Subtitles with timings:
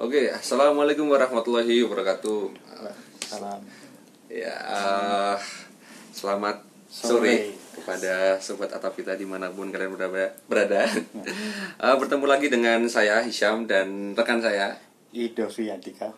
[0.00, 2.56] Oke, assalamualaikum warahmatullahi wabarakatuh.
[3.20, 3.60] Salam.
[4.32, 5.36] Ya, eh,
[6.16, 7.20] selamat Sore.
[7.20, 7.36] sore
[7.76, 10.32] kepada sobat Atapita di mana pun kalian berada.
[10.48, 10.88] berada.
[11.84, 14.72] Eh, bertemu lagi dengan saya Hisham dan rekan saya.
[15.12, 16.08] Ido Fiantika.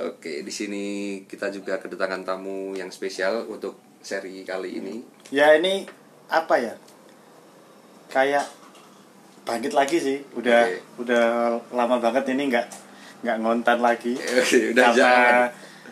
[0.00, 0.84] Oke, di sini
[1.28, 5.04] kita juga kedatangan tamu yang spesial untuk seri kali ini.
[5.28, 5.84] Ya ini
[6.32, 6.72] apa ya?
[8.08, 8.48] Kayak
[9.44, 10.18] bangkit lagi sih.
[10.32, 11.04] Udah Oke.
[11.04, 11.24] udah
[11.76, 12.85] lama banget ini nggak
[13.26, 14.14] nggak ngontan lagi.
[14.40, 15.44] Oke, udah Karena jangan.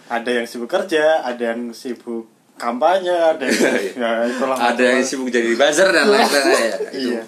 [0.09, 3.59] ada yang sibuk kerja, ada yang sibuk kampanye, ada yang
[4.02, 4.55] ya itulah.
[4.55, 4.70] Iya.
[4.70, 6.77] Ada yang sibuk jadi buzzer dan lain-lain ya.
[6.95, 7.11] Itu.
[7.11, 7.23] Iya.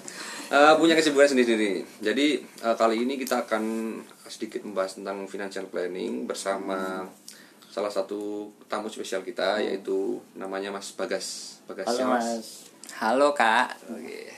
[0.47, 1.83] Eh, punya kesibukan sendiri.
[1.99, 3.63] Jadi eh, kali ini kita akan
[4.31, 7.03] sedikit membahas tentang financial planning bersama
[7.67, 11.59] salah satu tamu spesial kita yaitu namanya Mas Bagas.
[11.67, 12.47] Bagas Halo ya, Mas.
[12.97, 14.31] Halo kak, Oke.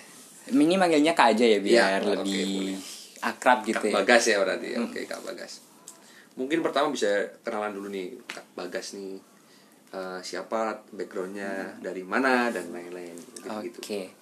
[0.50, 2.76] ini manggilnya kak aja ya biar Iya, oke, lebih
[3.22, 3.96] akrab gitu Kak ya.
[4.04, 4.70] Bagas ya berarti.
[4.80, 5.64] Oke, Kak Bagas.
[6.40, 9.20] Mungkin pertama bisa kenalan dulu nih Kak Bagas nih.
[9.90, 13.18] Eh, siapa backgroundnya dari mana dan lain-lain
[13.66, 14.14] gitu, Oke,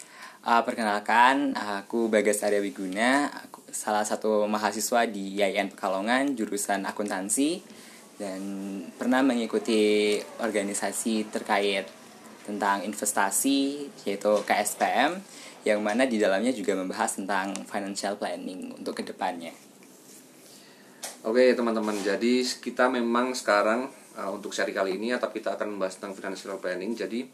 [0.47, 7.59] Uh, perkenalkan aku Bagas Arya Wiguna, aku salah satu mahasiswa di IAIN Pekalongan jurusan akuntansi
[8.16, 8.39] dan
[8.95, 11.83] pernah mengikuti organisasi terkait
[12.47, 15.19] tentang investasi yaitu KSPM
[15.67, 19.51] yang mana di dalamnya juga membahas tentang financial planning untuk ke depannya.
[21.27, 25.99] Oke teman-teman, jadi kita memang sekarang uh, untuk seri kali ini atau kita akan membahas
[25.99, 26.95] tentang financial planning.
[26.95, 27.27] Jadi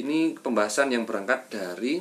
[0.00, 2.00] ini pembahasan yang berangkat dari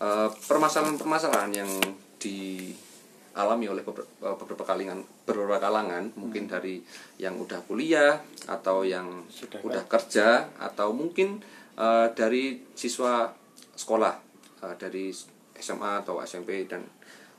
[0.00, 1.70] uh, permasalahan-permasalahan yang
[2.16, 6.80] dialami oleh beberapa, uh, beberapa kalangan, beberapa kalangan, mungkin dari
[7.20, 11.44] yang udah kuliah atau yang Sudah udah kerja atau mungkin
[11.76, 13.36] uh, dari siswa
[13.76, 14.31] sekolah
[14.62, 15.12] uh, dari
[15.58, 16.86] SMA atau SMP dan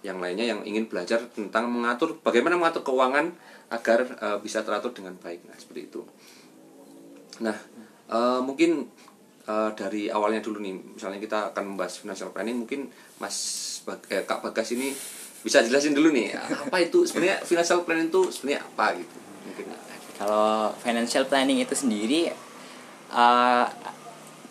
[0.04, 3.32] yang lainnya yang ingin belajar tentang mengatur bagaimana mengatur keuangan
[3.72, 5.48] agar uh, bisa teratur dengan baik.
[5.48, 6.04] Nah seperti itu.
[7.40, 7.56] Nah
[8.12, 8.92] uh, mungkin
[9.48, 14.24] uh, dari awalnya dulu nih misalnya kita akan membahas financial planning mungkin mas Bag- eh,
[14.24, 14.96] kak bagas ini
[15.44, 19.16] bisa jelasin dulu nih apa itu sebenarnya financial planning itu sebenarnya apa gitu?
[19.44, 19.66] Mungkin
[20.16, 22.32] Kalau financial planning itu sendiri
[23.12, 23.68] uh,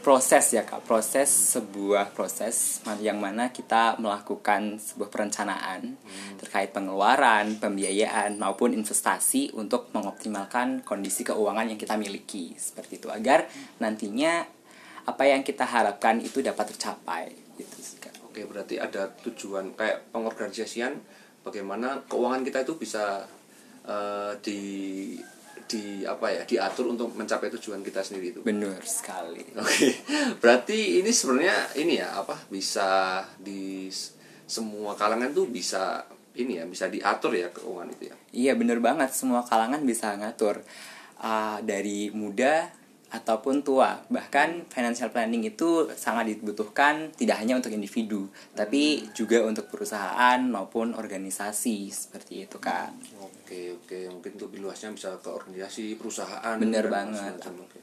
[0.03, 5.95] proses ya kak, proses sebuah proses yang mana kita melakukan sebuah perencanaan
[6.43, 12.53] terkait pengeluaran, pembiayaan maupun investasi untuk mengoptimalkan kondisi keuangan yang kita miliki.
[12.59, 13.09] Seperti itu.
[13.09, 13.47] Agar
[13.79, 14.43] nantinya
[15.07, 17.31] apa yang kita harapkan itu dapat tercapai.
[17.55, 18.19] Gitu sih kak.
[18.27, 20.99] Oke, berarti ada tujuan kayak pengorganisasian
[21.47, 23.23] bagaimana keuangan kita itu bisa
[23.87, 24.61] eh, di
[25.72, 28.41] di apa ya diatur untuk mencapai tujuan kita sendiri itu.
[28.44, 29.41] Benar sekali.
[29.56, 29.97] Oke,
[30.44, 33.88] berarti ini sebenarnya ini ya apa bisa di
[34.44, 36.05] semua kalangan tuh bisa
[36.37, 38.16] ini ya bisa diatur ya keuangan itu ya.
[38.33, 40.60] Iya bener banget semua kalangan bisa ngatur
[41.25, 42.69] uh, dari muda
[43.12, 49.69] ataupun tua bahkan financial planning itu sangat dibutuhkan tidak hanya untuk individu tapi juga untuk
[49.69, 52.91] perusahaan maupun organisasi seperti itu kak
[53.53, 56.56] Oke, oke, mungkin lebih luasnya bisa ke organisasi, perusahaan.
[56.56, 57.37] Bener dan banget.
[57.53, 57.78] Oke.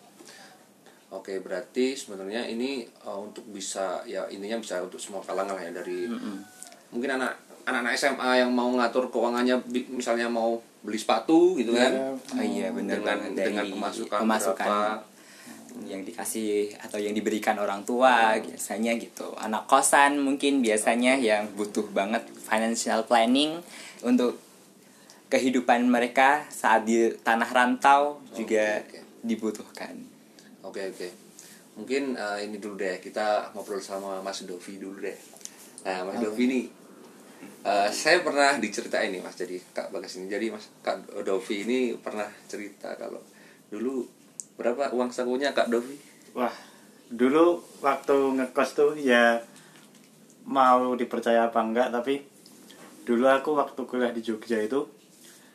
[1.14, 5.72] Oke, berarti sebenarnya ini uh, untuk bisa ya intinya bisa untuk semua kalangan lah ya
[5.74, 6.10] dari
[6.90, 7.38] mungkin anak
[7.70, 9.62] anak-anak SMA yang mau ngatur keuangannya
[9.94, 11.94] misalnya mau beli sepatu gitu kan.
[11.94, 15.09] Ya, oh iya bener dengan banget dengan pemasukan, pemasukan berapa.
[15.86, 21.86] Yang dikasih atau yang diberikan orang tua biasanya gitu anak kosan mungkin biasanya yang butuh
[21.94, 23.62] banget financial planning
[24.02, 24.38] untuk
[25.30, 29.00] kehidupan mereka saat di tanah rantau juga oke.
[29.22, 30.10] dibutuhkan
[30.70, 31.08] Oke, oke.
[31.82, 35.18] Mungkin uh, ini dulu deh kita ngobrol sama Mas Dovi dulu deh.
[35.88, 36.62] Nah, Mas Dovi ini
[37.64, 40.30] uh, saya pernah diceritain nih Mas jadi Kak Bagas ini.
[40.30, 43.24] Jadi Mas Kak Dovi ini pernah cerita kalau
[43.74, 44.06] dulu
[44.60, 45.96] berapa uang sakunya Kak Dovi?
[46.36, 46.52] Wah,
[47.08, 49.40] dulu waktu ngekos tuh ya
[50.44, 52.28] mau dipercaya apa enggak tapi
[53.08, 54.84] dulu aku waktu kuliah di Jogja itu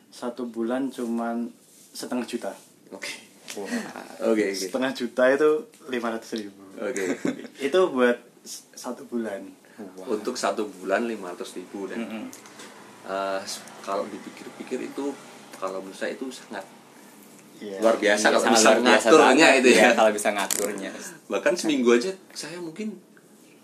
[0.09, 1.53] satu bulan cuman
[1.93, 2.51] setengah juta.
[2.89, 3.13] Oke.
[3.61, 3.69] Wah,
[4.33, 4.57] Oke, oke.
[4.57, 6.63] Setengah juta itu lima ratus ribu.
[6.81, 7.03] Oke.
[7.69, 8.17] itu buat
[8.73, 9.45] satu bulan.
[10.07, 12.31] Untuk satu bulan 500 ribu dan Mm-mm.
[13.11, 13.43] uh,
[13.83, 15.11] kalau dipikir-pikir itu
[15.59, 16.63] kalau menurut saya itu sangat
[17.57, 17.79] Iya.
[17.79, 19.75] luar biasa Iya, kalau bisa ngaturnya itu ya.
[19.77, 20.91] iya, kalau bisa ngaturnya
[21.25, 22.95] bahkan seminggu aja saya mungkin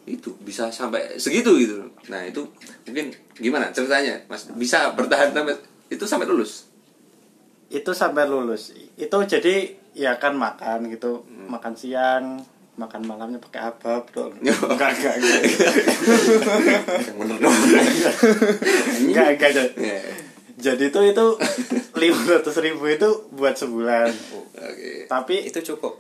[0.04, 1.78] itu bisa sampai segitu gitu
[2.08, 2.42] nah itu
[2.84, 5.54] mungkin gimana ceritanya mas bisa bertahan sampai
[5.88, 6.72] itu sampai lulus
[7.70, 8.76] Itu sampai lulus.
[8.96, 9.64] Itu jadi
[9.94, 11.48] ya kan makan gitu, Hmm.
[11.48, 12.44] makan siang,
[12.76, 14.36] makan malamnya pakai abab dong.
[14.44, 15.44] Enggak, enggak, enggak.
[19.00, 19.52] Enggak, enggak.
[19.72, 20.04] enggak.
[20.54, 21.26] Jadi itu itu
[22.02, 24.10] lima ratus ribu itu buat sebulan.
[24.58, 25.06] Oke.
[25.06, 26.00] tapi itu cukup?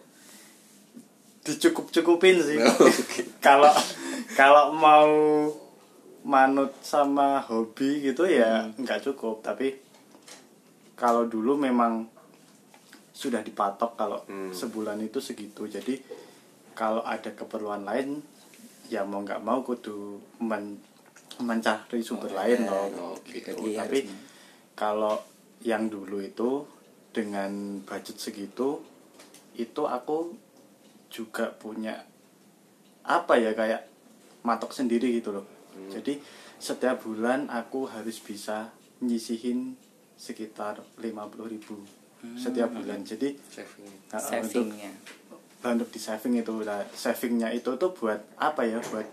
[1.41, 3.25] Dicukup cukupin sih Oke.
[3.45, 3.73] kalau
[4.31, 5.09] kalau mau
[6.21, 9.41] manut sama hobi gitu ya nggak cukup.
[9.41, 9.73] Tapi
[10.93, 12.05] kalau dulu memang
[13.11, 14.49] sudah dipatok kalau Hmm.
[14.49, 15.65] sebulan itu segitu.
[15.65, 15.97] Jadi
[16.71, 18.21] kalau ada keperluan lain
[18.87, 20.77] ya mau nggak mau kudu men
[21.37, 23.17] mencari sumber lain loh.
[23.25, 23.49] gitu.
[23.49, 24.29] Jadi tapi harus-
[24.81, 25.21] kalau
[25.61, 26.65] yang dulu itu
[27.13, 28.81] dengan budget segitu
[29.53, 30.33] itu aku
[31.13, 32.01] juga punya
[33.05, 33.85] apa ya kayak
[34.41, 35.45] matok sendiri gitu loh.
[35.93, 36.17] Jadi
[36.57, 38.73] setiap bulan aku harus bisa
[39.05, 39.77] nyisihin
[40.17, 41.77] sekitar 50.000 ribu
[42.33, 43.05] setiap bulan.
[43.05, 43.85] Jadi Saving.
[44.13, 44.91] uh, untuk savingnya.
[45.61, 49.05] untuk di saving itu nah, savingnya itu tuh buat apa ya buat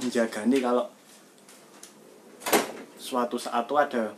[0.00, 0.88] menjaga nih kalau
[2.96, 4.16] suatu saat tuh ada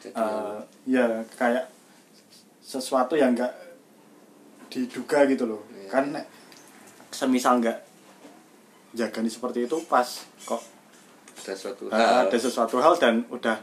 [0.00, 1.66] Eh, ya kayak
[2.60, 3.50] sesuatu yang enggak
[4.68, 5.88] diduga gitu loh Iya.
[5.90, 6.04] kan
[7.10, 7.82] semisal enggak
[8.90, 10.06] jaga nih seperti itu pas
[10.44, 10.62] kok
[11.38, 12.28] ada suatu eh, hal.
[12.28, 13.56] ada sesuatu hal dan udah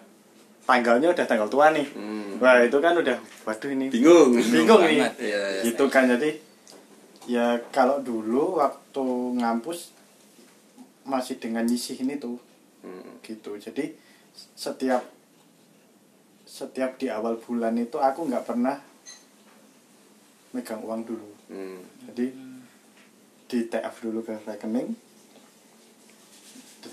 [0.63, 2.35] tanggalnya udah tanggal tua nih Hmm.
[2.37, 4.35] wah itu kan udah waduh ini Bingung.
[4.35, 5.15] bingung nih banget.
[5.21, 5.61] Iya, iya.
[5.63, 6.29] gitu kan jadi
[7.25, 9.05] ya kalau dulu waktu
[9.37, 9.93] ngampus
[11.03, 12.35] masih dengan nyisihin itu
[12.81, 13.17] Hmm.
[13.21, 13.93] gitu jadi
[14.53, 15.01] setiap
[16.55, 18.79] setiap di awal bulan itu aku nggak pernah
[20.55, 21.77] megang uang dulu Hmm.
[22.09, 22.31] jadi
[23.45, 24.95] di TF dulu ke rekening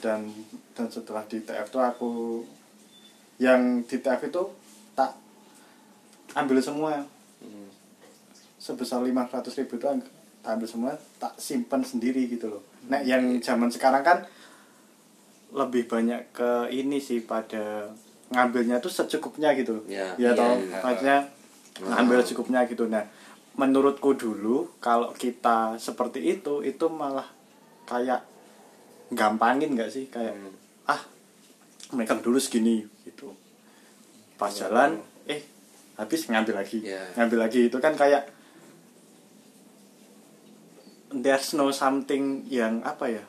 [0.03, 0.27] dan
[0.75, 2.13] dan setelah di TF itu aku
[3.39, 4.43] yang di TF itu
[4.93, 5.15] tak
[6.35, 7.07] ambil semua
[7.39, 7.71] Hmm.
[8.59, 9.87] sebesar 500 ribu itu
[10.43, 14.19] tak ambil semua tak simpan sendiri gitu loh nah yang zaman sekarang kan
[15.51, 17.91] lebih banyak ke ini sih pada
[18.33, 20.79] ngambilnya tuh secukupnya gitu Ya, ya iya, toh iya.
[20.81, 21.19] maksudnya
[21.79, 21.97] Ah.
[21.97, 23.05] ngambil secukupnya gitu nah
[23.53, 27.29] menurutku dulu kalau kita seperti itu itu malah
[27.85, 28.25] kayak
[29.11, 30.53] gampangin nggak sih kayak Hmm.
[30.87, 31.01] ah
[31.93, 33.33] megang dulu segini gitu
[34.35, 34.67] pas Ya.
[34.67, 34.97] jalan
[35.27, 35.45] eh
[35.95, 37.05] habis ngambil lagi Ya.
[37.15, 38.25] ngambil lagi itu kan kayak
[41.13, 43.25] there's no something yang apa ya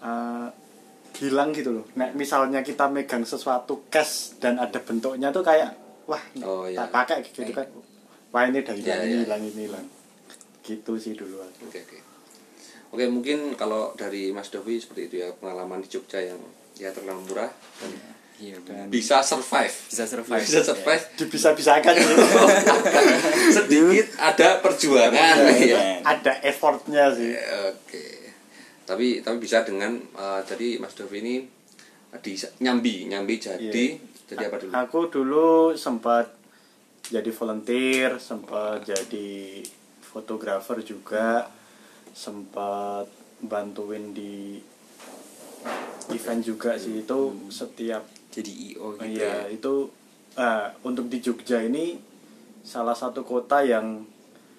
[0.00, 0.46] eh,
[1.18, 1.84] hilang gitu loh.
[1.92, 5.74] Nek misalnya kita megang sesuatu cash dan ada bentuknya tuh kayak
[6.04, 6.82] wah Oh, iya.
[6.82, 7.66] tak pakai gitu kan.
[8.28, 9.20] Wah ini udah hilang, Iya, ini iya.
[9.22, 9.86] hilang, ini hilang.
[10.60, 11.66] Gitu sih dulu aku.
[11.66, 11.98] Oke oke.
[12.88, 16.40] Oke mungkin kalau dari Mas Dovi seperti itu ya pengalaman di Jogja yang
[16.74, 17.90] ya terlalu murah dan
[18.38, 18.86] iya benar.
[18.86, 19.74] bisa survive.
[19.88, 21.04] bisa survive Bisa survive.
[21.18, 22.14] Dibisa-bisakan gitu.
[23.56, 26.00] Sedikit ada perjuangan ya.
[26.00, 27.34] ada effortnya sih.
[27.66, 28.04] Oke.
[28.88, 31.36] Tapi tapi bisa dengan eh, jadi Mas Dovi ini
[32.24, 32.32] di
[32.64, 34.00] nyambi nyambi jadi Iya.
[34.32, 34.70] jadi apa dulu?
[34.72, 36.32] Aku dulu sempat
[37.12, 39.60] jadi volunteer, sempat jadi
[40.00, 41.52] fotografer juga,
[42.16, 43.04] sempat
[43.44, 44.56] bantuin di
[46.08, 47.04] event juga sih.
[47.04, 49.52] Itu setiap jadi io gitu iya ya?
[49.52, 49.92] itu
[50.36, 52.00] eh, untuk di Jogja ini
[52.64, 54.04] salah satu kota yang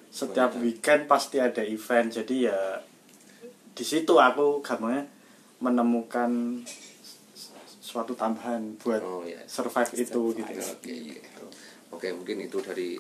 [0.10, 2.14] setiap weekend pasti ada event.
[2.14, 2.82] Jadi ya
[3.80, 5.08] di situ aku gampangnya
[5.64, 6.60] menemukan
[7.80, 9.40] suatu tambahan buat Oh, iya.
[9.48, 10.60] survive itu gitu.
[10.60, 11.24] Oke, iya.
[11.96, 13.00] Oke, mungkin itu dari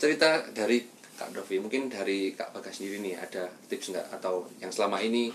[0.00, 0.80] cerita dari
[1.14, 1.60] Kak Dovi.
[1.60, 4.06] Mungkin dari Kak Bagas sendiri nih ada tips nggak?
[4.16, 5.28] Atau yang selama ini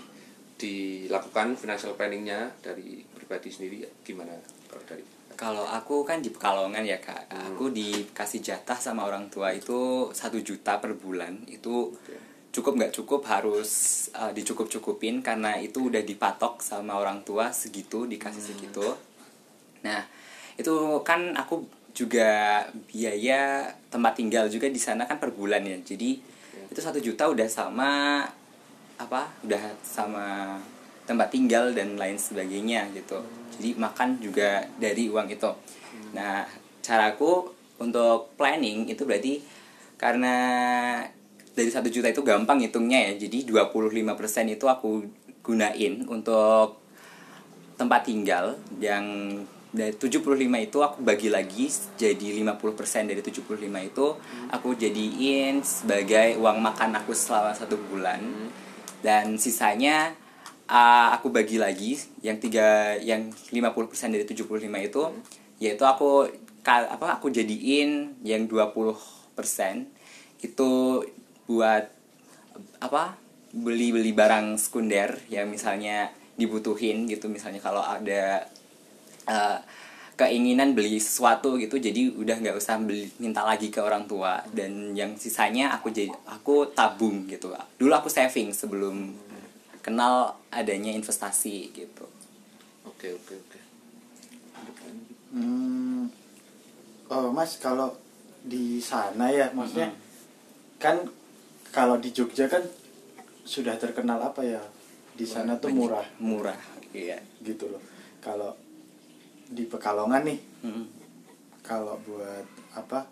[0.60, 4.36] dilakukan financial planningnya dari pribadi sendiri gimana
[4.68, 5.04] kalau dari
[5.40, 7.32] kalau aku kan di Pekalongan ya kak.
[7.32, 11.48] Aku dikasih jatah sama orang tua itu satu juta per bulan.
[11.48, 11.96] Itu
[12.50, 13.70] cukup nggak cukup harus
[14.18, 18.84] uh, dicukup cukupin karena itu udah dipatok sama orang tua segitu dikasih segitu.
[19.86, 20.02] Nah
[20.58, 20.74] itu
[21.06, 21.64] kan aku
[21.94, 25.78] juga biaya tempat tinggal juga di sana kan per bulan ya.
[25.78, 26.18] Jadi
[26.70, 28.22] itu satu juta udah sama
[28.98, 30.58] apa udah sama
[31.06, 33.22] tempat tinggal dan lain sebagainya gitu.
[33.58, 35.50] Jadi makan juga dari uang itu.
[36.14, 36.46] Nah
[36.82, 37.46] caraku
[37.78, 39.38] untuk planning itu berarti
[39.96, 40.36] karena
[41.54, 43.26] dari satu juta itu gampang hitungnya ya.
[43.26, 45.04] Jadi 25% itu aku
[45.40, 46.80] gunain untuk
[47.80, 49.04] tempat tinggal yang
[49.70, 54.06] dari 75 itu aku bagi lagi jadi 50% dari 75 itu
[54.50, 58.20] aku jadiin sebagai uang makan aku selama satu bulan.
[59.00, 60.12] Dan sisanya
[60.68, 65.02] uh, aku bagi lagi yang tiga yang 50% dari 75 itu
[65.60, 66.28] yaitu aku
[66.64, 68.96] ka- apa aku jadiin yang 20%
[70.40, 70.70] itu
[71.50, 71.90] buat
[72.78, 73.18] apa
[73.50, 77.26] beli-beli barang sekunder yang misalnya dibutuhin gitu.
[77.26, 78.46] Misalnya kalau ada
[79.26, 79.58] eh,
[80.14, 84.38] keinginan beli sesuatu gitu jadi udah nggak usah beli minta lagi ke orang tua.
[84.54, 87.50] Dan yang sisanya aku jadi aku tabung gitu.
[87.74, 89.10] Dulu aku saving sebelum
[89.82, 92.06] kenal adanya investasi gitu.
[92.86, 93.58] Oke oke oke.
[95.30, 96.10] Hmm,
[97.06, 97.94] oh mas kalau
[98.42, 99.94] di sana ya maksudnya
[100.82, 101.06] kan
[101.70, 102.62] kalau di Jogja kan
[103.42, 104.60] sudah terkenal apa ya?
[105.14, 106.04] Di sana tuh murah.
[106.18, 106.58] murah.
[106.90, 107.18] Iya.
[107.40, 107.82] Gitu loh.
[108.18, 108.54] Kalau
[109.46, 110.84] di Pekalongan nih Mm.
[111.62, 112.44] kalau buat
[112.76, 113.08] apa?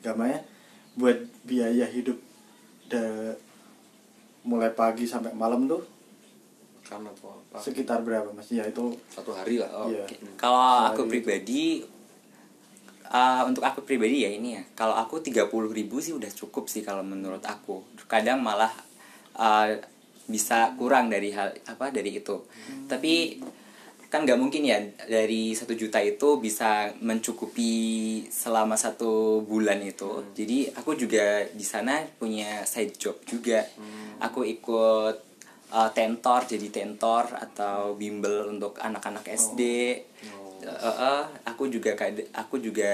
[0.00, 0.40] Gamanya
[0.96, 2.16] buat biaya hidup
[2.88, 3.30] da,
[4.42, 5.84] mulai pagi sampai malam tuh
[6.82, 7.12] karena
[7.54, 8.50] sekitar berapa mas?
[8.50, 10.02] Ya itu satu hari lah oh, Iya.
[10.02, 10.16] oke.
[10.34, 10.58] Kalau
[10.90, 11.84] aku pribadi
[13.10, 14.62] uh, untuk aku pribadi ya ini ya.
[14.78, 17.82] Kalau aku 30.000 ribu sih udah cukup sih kalau menurut aku.
[18.06, 18.70] Kadang malah
[19.36, 19.76] uh,
[20.30, 22.46] bisa kurang dari hal apa dari itu.
[22.86, 23.42] Tapi
[24.10, 30.34] kan nggak mungkin ya dari satu juta itu bisa mencukupi selama satu bulan itu.
[30.34, 33.62] Jadi aku juga di sana punya side job juga.
[34.22, 35.16] Aku ikut
[35.70, 39.62] uh, tentor jadi tentor atau bimbel untuk anak-anak SD.
[40.60, 42.92] Eh, eh, aku juga kad- aku juga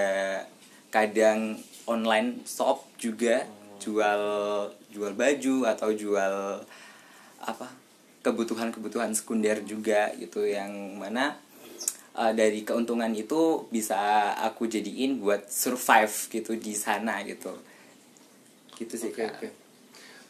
[0.88, 3.42] kadang online shop juga
[3.76, 4.22] jual
[4.88, 6.62] jual baju atau jual
[7.38, 7.66] apa
[8.22, 11.36] kebutuhan-kebutuhan sekunder juga gitu yang mana
[12.14, 13.98] eh, dari keuntungan itu bisa
[14.40, 17.50] aku jadiin buat survive gitu di sana gitu
[18.76, 19.32] gitu sih Oke Kak.
[19.36, 19.48] oke.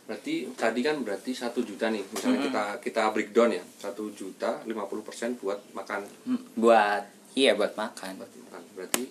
[0.06, 1.98] Berarti tadi kan berarti satu juta nih.
[2.14, 6.06] Misalnya kita kita breakdown ya satu juta 50% buat makan.
[6.22, 7.02] Hmm, buat
[7.36, 8.16] iya buat makan.
[8.16, 8.62] Buat makan.
[8.74, 9.02] Berarti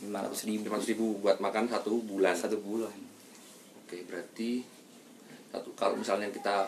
[0.00, 0.64] lima ratus ribu.
[0.66, 2.34] lima ribu buat makan satu bulan.
[2.34, 2.96] satu bulan.
[3.86, 4.64] Oke berarti
[5.50, 6.66] satu kalau misalnya kita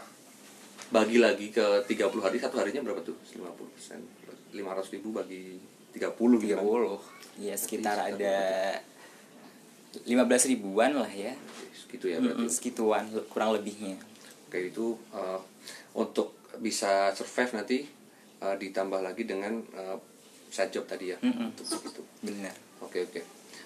[0.92, 3.16] bagi lagi ke 30 hari satu harinya berapa tuh?
[3.35, 4.00] 50 persen.
[4.52, 5.56] 500 ribu bagi
[5.92, 6.64] 30 gitu tiga kan?
[6.64, 7.00] puluh.
[7.40, 8.37] Iya sekitar Berarti ada
[10.04, 11.32] lima belas ribuan lah ya.
[11.73, 12.44] Segitu ya berarti.
[12.44, 13.97] Mm-mm, segituan le- kurang lebihnya.
[14.49, 15.40] Oke itu eh,
[15.97, 17.78] untuk bisa survive nanti
[18.40, 19.97] eh, ditambah lagi dengan eh,
[20.52, 21.49] side job tadi ya Mm-mm.
[21.50, 22.02] untuk begitu.
[22.21, 23.21] benar Oke oke.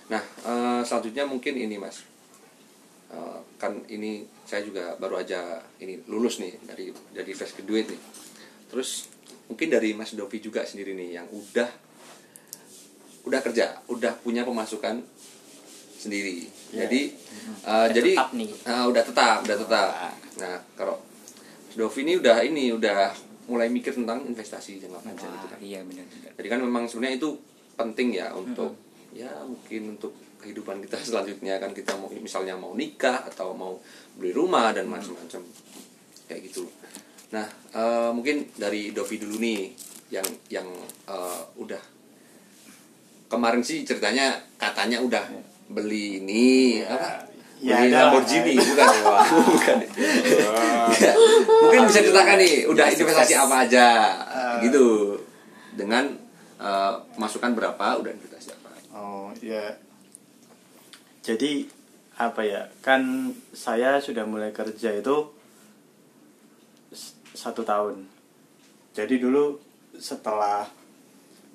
[0.07, 2.07] Nah eh, selanjutnya mungkin ini mas,
[3.07, 5.39] Eh, kan ini saya juga baru aja
[5.79, 8.01] ini lulus nih dari dari fresh graduate nih.
[8.67, 9.07] Terus
[9.47, 11.71] mungkin dari Mas Dovi juga sendiri nih yang udah
[13.23, 15.07] udah kerja, udah punya pemasukan
[15.97, 16.51] sendiri.
[16.75, 16.87] Iya.
[16.87, 17.01] Jadi
[17.63, 18.51] Udah jadi tetap nih.
[18.53, 19.91] eh, udah tetap, udah tetap.
[20.43, 20.97] Nah kalau
[21.73, 23.15] Dovi ini udah ini udah
[23.47, 25.59] mulai mikir tentang investasi jangka panjang gitu kan.
[25.63, 27.31] iya benar-benar Jadi kan memang sebenarnya itu
[27.79, 28.75] penting ya untuk
[29.15, 30.13] ya mungkin untuk
[30.43, 31.71] kehidupan kita selanjutnya kan.
[31.71, 33.79] Kita mau misalnya mau nikah atau mau
[34.19, 35.43] beli rumah dan macam-macam.
[36.27, 36.67] Kayak gitu.
[37.31, 39.71] Nah eh, mungkin dari Dovi dulu nih
[40.11, 40.69] yang yang
[41.07, 41.83] eh, udah.
[43.27, 45.25] Kemarin sih ceritanya katanya udah
[45.71, 47.36] beli ini apa?
[47.67, 47.99] Ya, ada.
[48.09, 49.17] Lamborghini bukan ya?
[49.43, 49.77] bukan.
[50.95, 51.13] Ya,
[51.59, 53.87] mungkin bisa ceritakan nih udah Ya, investasi apa aja
[54.23, 54.59] Ah.
[54.63, 55.19] gitu
[55.75, 56.07] dengan
[56.57, 59.75] eh, masukan berapa udah investasi apa Oh ya.
[61.21, 61.67] Jadi
[62.17, 62.71] apa ya?
[62.81, 63.03] Kan
[63.51, 65.17] saya sudah mulai kerja itu
[67.35, 68.07] satu tahun.
[68.95, 69.59] Jadi dulu
[69.93, 70.65] setelah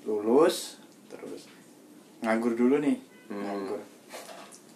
[0.04, 0.78] lulus
[1.08, 1.50] terus
[2.20, 3.42] nganggur dulu nih, Hmm.
[3.42, 3.82] nganggur.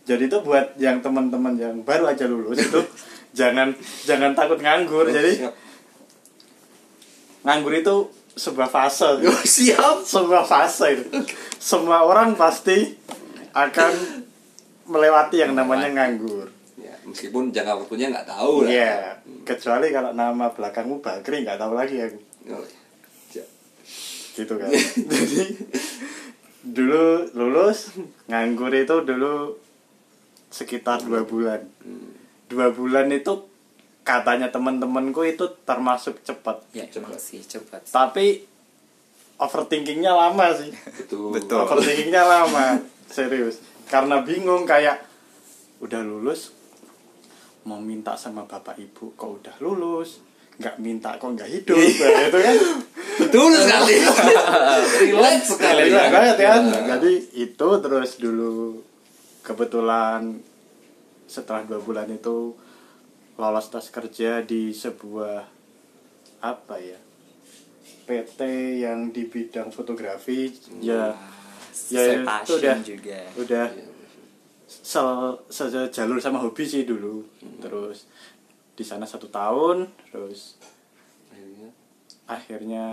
[0.06, 2.82] Jadi itu buat yang teman-teman yang baru aja lulus itu
[3.40, 3.74] jangan
[4.06, 5.10] jangan takut nganggur.
[5.10, 5.50] Jadi
[7.42, 7.96] nganggur itu
[8.38, 9.22] sebuah fase.
[9.58, 11.06] Siap sebuah fase itu.
[11.58, 12.94] Semua orang pasti
[13.56, 13.94] akan
[14.86, 16.54] melewati yang namanya nganggur.
[16.78, 18.96] ya, meskipun jangka waktunya nggak tahu lah Iya,
[19.48, 22.20] kecuali kalau nama belakangmu Bakri nggak tahu lagi aku.
[22.52, 22.62] Oh,
[23.34, 23.48] siap.
[24.38, 24.70] Gitu kan.
[25.10, 25.44] Jadi
[26.66, 27.96] dulu lulus
[28.30, 29.65] nganggur itu dulu
[30.56, 31.60] sekitar dua bulan.
[32.48, 33.44] Dua bulan itu
[34.02, 36.64] katanya teman-temanku itu termasuk cepat.
[36.72, 37.18] ya Cepat.
[37.18, 38.46] sih cepat Tapi
[39.36, 40.72] overthinkingnya lama sih.
[40.96, 41.60] betul Betul.
[41.60, 43.60] Overthinkingnya lama, serius.
[43.86, 45.04] Karena bingung kayak
[45.78, 46.56] udah lulus
[47.66, 50.22] mau minta sama bapak ibu kok udah lulus
[50.56, 52.56] nggak minta kok nggak hidup Nah, itu kan
[53.20, 53.96] betul sekali
[55.04, 56.96] relax sekali banget kan Ya.
[56.96, 58.80] jadi itu terus dulu
[59.46, 60.42] kebetulan
[61.26, 62.58] setelah dua bulan itu
[63.38, 65.46] lolos tes kerja di sebuah
[66.42, 66.98] apa ya
[68.06, 68.40] PT
[68.82, 70.50] yang di bidang fotografi.
[70.80, 71.14] Ya
[71.74, 73.20] sesuai itu udah juga.
[73.36, 73.66] udah
[74.66, 75.10] sel,
[75.50, 77.26] se- jalur sama hobi sih dulu.
[77.60, 78.06] Terus
[78.76, 80.58] di sana satu tahun terus
[81.32, 81.70] Akhirnya,
[82.26, 82.86] akhirnya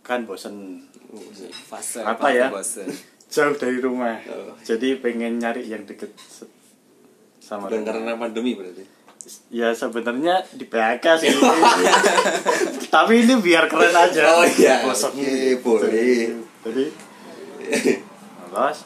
[0.00, 0.84] kan bosen.
[1.68, 2.48] Fase Apa fase ya?
[2.50, 2.88] bosen.
[3.34, 4.14] Jauh dari rumah.
[4.30, 4.54] Oh.
[4.62, 6.14] jadi pengen nyari yang deket
[7.42, 7.82] sama rumah.
[7.82, 8.86] karena pandemi berarti?
[9.50, 11.32] Ya sebenarnya di PHK sih.
[12.94, 14.38] Tapi ini biar keren aja.
[14.38, 14.84] Oh, iya.
[15.10, 15.58] Gitu.
[15.64, 16.30] boleh.
[16.62, 16.84] jadi
[18.52, 18.78] bos.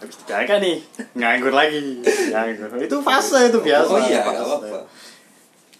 [0.00, 0.76] Habis di PHK nih
[1.18, 2.00] nganggur lagi.
[2.06, 2.80] Nganggur.
[2.80, 3.90] Itu fase itu biasa.
[3.90, 5.09] Oh iya apa-apa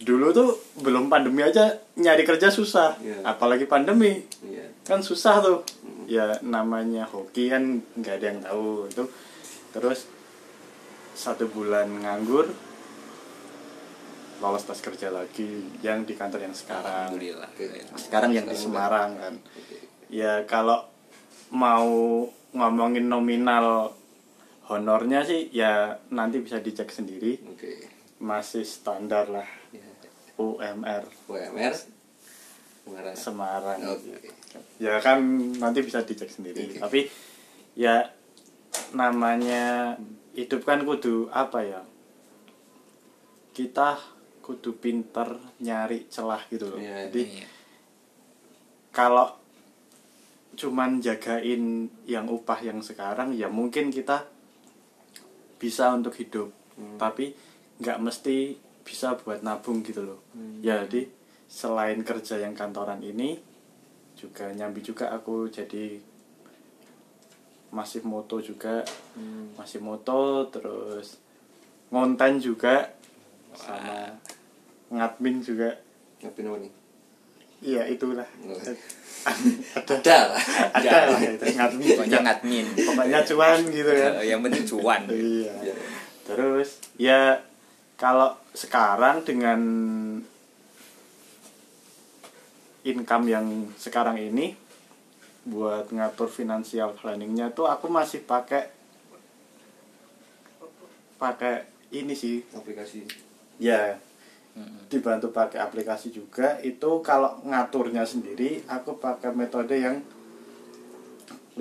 [0.00, 2.96] dulu tuh belum pandemi aja nyari kerja susah.
[3.04, 3.20] Iya.
[3.24, 4.24] apalagi pandemi.
[4.40, 4.72] Iya.
[4.82, 5.58] Kan susah tuh.
[6.08, 9.04] Ya namanya hoki kan nggak ada yang tahu itu.
[9.70, 10.08] Terus
[11.12, 12.48] satu bulan nganggur
[14.40, 17.12] lolos tes kerja lagi yang di kantor yang sekarang.
[17.12, 17.50] Alhamdulillah
[18.00, 19.34] sekarang yang di Semarang kan.
[20.08, 20.88] Ya kalau
[21.52, 22.24] mau
[22.56, 23.92] ngomongin nominal
[24.72, 27.36] honornya sih ya nanti bisa dicek sendiri.
[27.52, 27.84] Oke.
[28.16, 29.59] Masih standar lah.
[30.60, 31.74] UMR UMR
[32.80, 34.28] Semarang Semarang Oke.
[34.76, 35.20] ya kan
[35.56, 36.78] nanti bisa dicek sendiri Oke.
[36.78, 37.00] tapi
[37.74, 38.12] ya
[38.92, 39.96] namanya
[40.32, 41.80] hidup kan kudu apa ya
[43.50, 43.98] kita
[44.40, 45.26] kudu pinter
[45.58, 47.46] nyari celah gitu loh Iya, jadi Iya.
[48.90, 49.36] kalau
[50.52, 54.26] cuman jagain yang upah yang sekarang ya mungkin kita
[55.56, 56.96] bisa untuk hidup Hmm.
[56.96, 57.36] tapi
[57.76, 60.20] nggak mesti bisa buat nabung gitu loh.
[60.34, 60.60] Hmm.
[60.64, 61.06] ya jadi
[61.50, 63.38] selain kerja yang kantoran ini
[64.14, 65.98] juga nyambi juga aku jadi
[67.70, 68.82] masih moto juga.
[69.14, 69.54] Hmm.
[69.54, 71.18] masih moto terus
[71.90, 72.90] ngonten juga
[73.54, 74.14] sama
[74.90, 75.70] ngadmin juga.
[76.20, 76.72] Ngapain apa nih?
[77.60, 78.28] Iya itulah.
[78.48, 78.56] Oh.
[79.78, 79.94] ada.
[80.00, 80.42] Ada lah.
[80.72, 81.88] Ada lah ngadmin.
[81.96, 82.66] Pokoknya ngadmin.
[82.72, 84.12] pokoknya cuan gitu kan.
[84.24, 85.02] Yang penting cuan.
[85.08, 85.52] Iya.
[85.64, 85.74] Iya.
[86.30, 87.42] terus ya
[88.00, 89.60] kalau sekarang dengan
[92.80, 94.56] income yang sekarang ini
[95.44, 98.72] buat ngatur financial planningnya tuh aku masih pakai
[101.20, 102.40] pakai ini sih.
[102.56, 103.04] Aplikasi.
[103.60, 104.00] Ya
[104.88, 106.56] dibantu pakai aplikasi juga.
[106.64, 110.00] Itu kalau ngaturnya sendiri aku pakai metode yang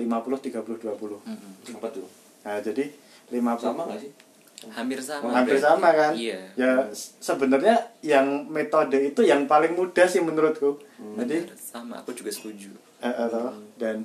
[0.00, 1.52] 30 20 Mm-mm.
[1.76, 2.08] apa tuh.
[2.48, 2.88] Nah jadi
[3.28, 4.29] 50 sama nggak sih
[4.68, 5.32] hampir sama.
[5.32, 5.68] Hampir berarti.
[5.72, 6.12] sama kan?
[6.12, 6.40] Iya.
[6.58, 6.72] Ya
[7.20, 10.76] sebenarnya yang metode itu yang paling mudah sih menurutku.
[11.16, 12.76] Jadi Benar, sama aku juga setuju.
[13.00, 13.56] Eh, eh, toh.
[13.80, 14.04] dan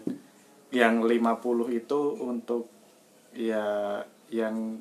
[0.72, 2.72] yang 50 itu untuk
[3.36, 4.00] ya
[4.32, 4.80] yang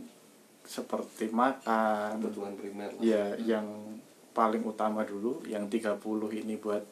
[0.63, 2.23] seperti makan.
[2.23, 3.03] Kebutuhan primer lah.
[3.03, 3.99] ya yang
[4.35, 5.99] paling utama dulu yang 30
[6.39, 6.83] ini buat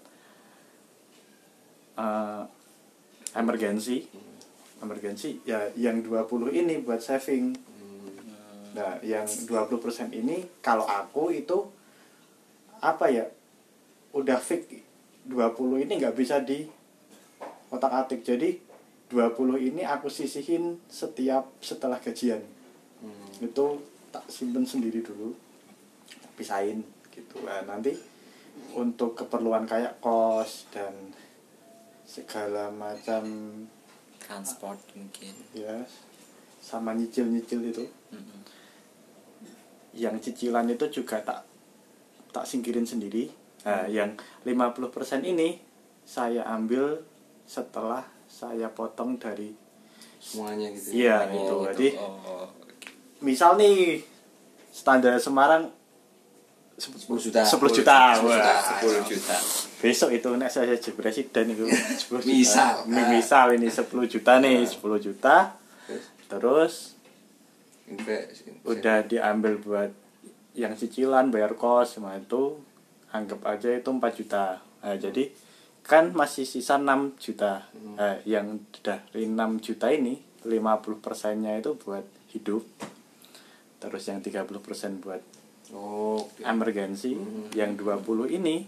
[1.99, 2.43] eh,
[3.39, 4.11] emergency
[4.83, 7.55] emergency ya yang 20 ini buat saving.
[7.55, 7.72] Hmm.
[8.73, 11.69] Nah, yang 20% ini kalau aku itu
[12.81, 13.29] apa ya?
[14.13, 14.69] Udah fix
[15.29, 16.65] 20 ini nggak bisa di
[17.73, 18.25] otak-atik.
[18.25, 18.61] Jadi
[19.13, 22.41] 20 ini aku sisihin setiap setelah gajian.
[23.01, 23.45] Hmm.
[23.45, 23.81] Itu
[24.13, 25.37] tak simpen sendiri dulu.
[26.37, 27.45] Pisahin gitu.
[27.45, 27.93] Nah, nanti
[28.73, 30.93] untuk keperluan kayak kos dan
[32.05, 33.25] segala macam
[34.21, 35.81] transport mungkin ya
[36.63, 38.41] sama nyicil-nyicil itu Mm-mm.
[39.93, 41.45] Yang cicilan itu juga tak
[42.33, 43.29] tak singkirin sendiri.
[43.63, 45.61] Nah, yang 50% ini
[46.03, 46.99] saya ambil
[47.47, 49.53] setelah saya potong dari
[50.19, 51.39] semuanya gitu Iya, Oh, gitu.
[51.39, 51.57] gitu.
[51.71, 52.49] Jadi oh,
[53.23, 54.01] misal nih
[54.73, 55.69] standar Semarang
[56.81, 58.17] 10 juta 10 juta.
[58.19, 58.25] 10 juta.
[58.25, 59.37] Wah, 10 juta
[59.83, 62.31] Besok itu nek saya jadi presiden itu 10 juta.
[62.31, 62.75] Misal.
[62.87, 65.59] Misal ini 10 juta nih, 10 juta.
[66.31, 66.95] Terus
[67.91, 69.91] Invest udah diambil buat
[70.53, 72.61] yang cicilan bayar kos semua itu
[73.13, 74.61] anggap aja itu 4 juta.
[74.85, 75.33] Nah, jadi
[75.83, 77.69] kan masih sisa 6 juta.
[77.97, 82.65] Nah, yang dari 6 juta ini 50 persennya itu buat hidup
[83.79, 85.19] terus yang 30 persen buat
[85.75, 86.43] oh oke.
[86.47, 87.19] emergency
[87.53, 88.63] yang 20 ini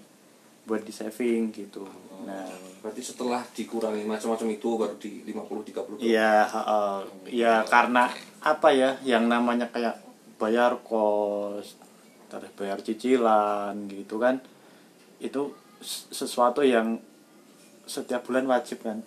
[0.65, 1.85] buat di saving gitu.
[2.25, 2.49] Nah.
[2.81, 6.97] berarti setelah dikurangi macam-macam itu baru di 50 30 Iya, heeh.
[7.33, 8.09] ya karena
[8.45, 9.97] apa ya yang namanya kayak
[10.37, 11.81] bayar kos,
[12.29, 14.45] terus bayar cicilan gitu kan.
[15.17, 17.01] Itu sesuatu yang
[17.89, 19.01] setiap bulan wajib kan.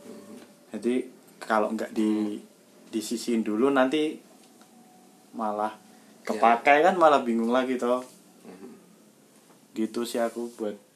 [0.73, 1.05] Jadi
[1.37, 2.41] kalau nggak di
[2.89, 4.17] disisihin dulu nanti
[5.37, 5.77] malah
[6.25, 8.01] kepakai kan malah bingung lagi toh.
[9.77, 10.87] Gitu sih aku buat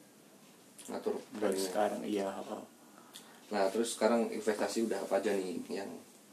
[0.90, 1.62] ngatur buat planning.
[1.62, 2.28] sekarang iya.
[3.52, 5.90] nah terus sekarang investasi udah apa aja nih yang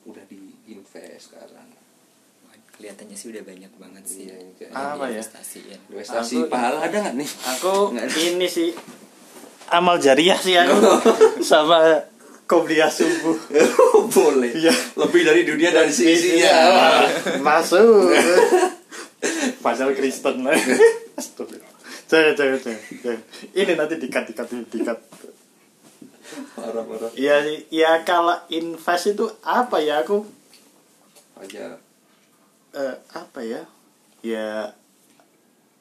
[0.08, 1.68] udah diinvest sekarang
[2.80, 4.66] kelihatannya sih udah banyak banget sih Iya, iya.
[4.66, 5.20] yang Apa ya?
[5.20, 5.60] investasi
[6.40, 7.30] Aku- pahala ada nggak nih?
[7.54, 7.74] Aku
[8.32, 8.72] ini sih
[9.70, 10.80] amal jariah sih aku.
[11.46, 12.00] Sama
[12.46, 13.36] kopiah subuh
[14.16, 14.50] boleh.
[14.50, 14.72] Iya.
[14.96, 16.60] lebih dari dunia dari sisinya Iya,
[17.38, 18.10] masuk.
[19.60, 20.42] Pasal Kristen.
[20.42, 20.56] Lah
[21.14, 21.68] Astagfirullah.
[22.08, 23.22] jangan jangan jangan jangan.
[23.54, 24.98] ini nanti dikat dikat dikat
[26.56, 27.12] parah parah.
[27.14, 27.38] Ya
[27.70, 30.24] ya kalau invest itu apa ya aku?
[31.36, 31.76] Aja
[32.74, 33.62] eh, apa ya?
[34.22, 34.76] Ya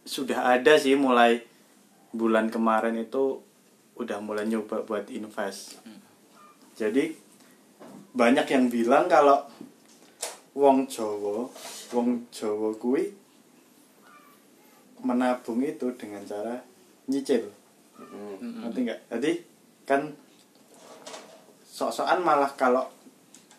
[0.08, 1.44] sudah ada sih mulai
[2.16, 3.44] bulan kemarin itu
[3.98, 5.82] udah mulai nyoba buat invest.
[6.78, 7.12] Jadi
[8.14, 9.44] banyak yang bilang kalau
[10.56, 11.50] wong Jawa
[11.92, 13.10] wong Jawa kui
[15.04, 16.56] menabung itu dengan cara
[17.10, 17.50] nyicil.
[17.98, 18.62] Hmm.
[18.62, 19.00] ngerti nggak?
[19.10, 19.32] Jadi
[19.82, 20.14] kan
[21.66, 22.86] sok-sokan malah kalau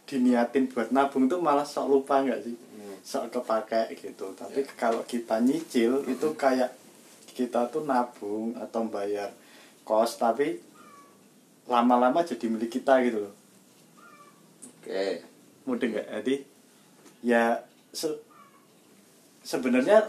[0.07, 2.68] diniatin buat nabung tuh malah sok lupa nggak sih
[3.09, 4.37] sok kepake gitu.
[4.37, 6.69] Tapi kalau kita nyicil itu kayak
[7.33, 9.33] kita tuh nabung atau bayar
[9.81, 10.61] kos tapi
[11.65, 13.33] lama-lama jadi milik kita gitu loh.
[14.77, 15.25] Oke.
[15.65, 16.07] Mudah nggak?
[16.21, 16.35] Jadi
[17.25, 17.57] ya
[17.89, 18.21] se-
[19.41, 20.05] sebenarnya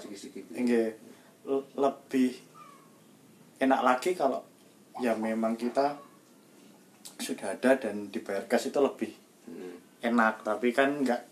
[1.44, 2.36] le- lebih
[3.58, 4.44] enak lagi kalau
[5.00, 5.96] ya memang kita
[7.16, 9.12] sudah ada dan dibayar cash itu lebih
[9.48, 9.76] Hmm.
[10.02, 10.44] enak.
[10.44, 11.22] Tapi kan nggak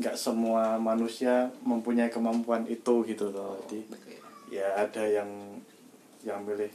[0.00, 3.60] nggak semua manusia mempunyai kemampuan itu gitu loh.
[3.66, 4.14] Jadi Oke.
[4.48, 4.68] ya.
[4.78, 5.28] ada yang
[6.22, 6.70] yang milih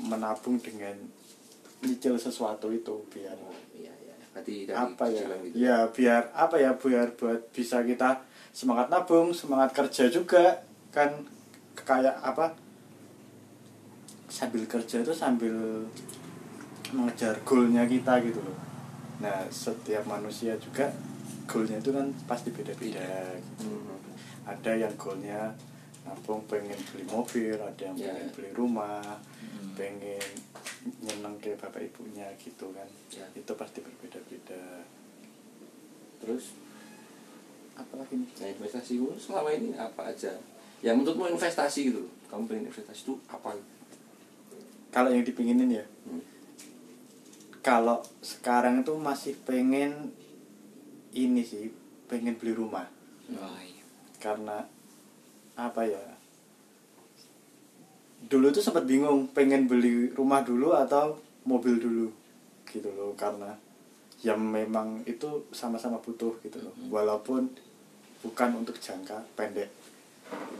[0.00, 0.94] menabung dengan
[1.84, 4.14] nyicil sesuatu itu biar Oh, iya iya.
[4.32, 5.24] Berarti dari apa ya?
[5.44, 5.54] gitu.
[5.56, 6.70] ya biar apa ya?
[6.76, 8.24] Biar buat bisa kita
[8.54, 11.26] semangat nabung semangat kerja juga kan?
[11.76, 12.56] Kayak apa?
[14.30, 15.84] Sambil kerja itu sambil
[16.94, 18.58] mengejar goalnya kita gitu loh.
[19.20, 20.88] Nah setiap manusia juga
[21.50, 23.02] goalnya itu kan pasti beda-beda
[23.34, 23.66] gitu.
[23.66, 23.98] Hmm.
[24.46, 25.50] ada yang goalnya
[26.00, 28.14] nabung pengen beli mobil ada yang Ya.
[28.14, 29.02] pengen beli rumah
[29.74, 30.22] pengen
[31.02, 33.26] nyeneng ke bapak ibunya gitu kan Ya.
[33.34, 34.86] itu pasti berbeda-beda
[36.18, 36.54] terus
[37.74, 40.36] apa lagi nih Nah investasi selama ini apa aja?
[40.80, 42.04] Yang menurutmu investasi gitu.
[42.28, 43.56] Kamu pengen investasi itu apa?
[44.90, 46.20] kalau yang dipinginin ya Hmm.
[47.60, 50.10] kalau sekarang itu masih pengen
[51.14, 51.70] ini sih
[52.10, 52.86] pengen beli rumah.
[53.30, 53.86] Wah, iya.
[54.18, 54.66] karena
[55.54, 56.02] apa ya
[58.26, 62.10] dulu tuh sempat bingung pengen beli rumah dulu atau mobil dulu
[62.66, 63.14] gitu loh.
[63.14, 63.54] Karena
[64.20, 66.74] ya memang itu sama-sama butuh gitu loh.
[66.90, 67.48] Walaupun
[68.20, 69.70] bukan untuk jangka pendek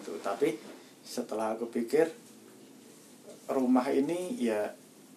[0.01, 0.17] gitu.
[0.23, 0.57] Tapi
[1.05, 2.09] setelah aku pikir
[3.51, 4.73] rumah ini ya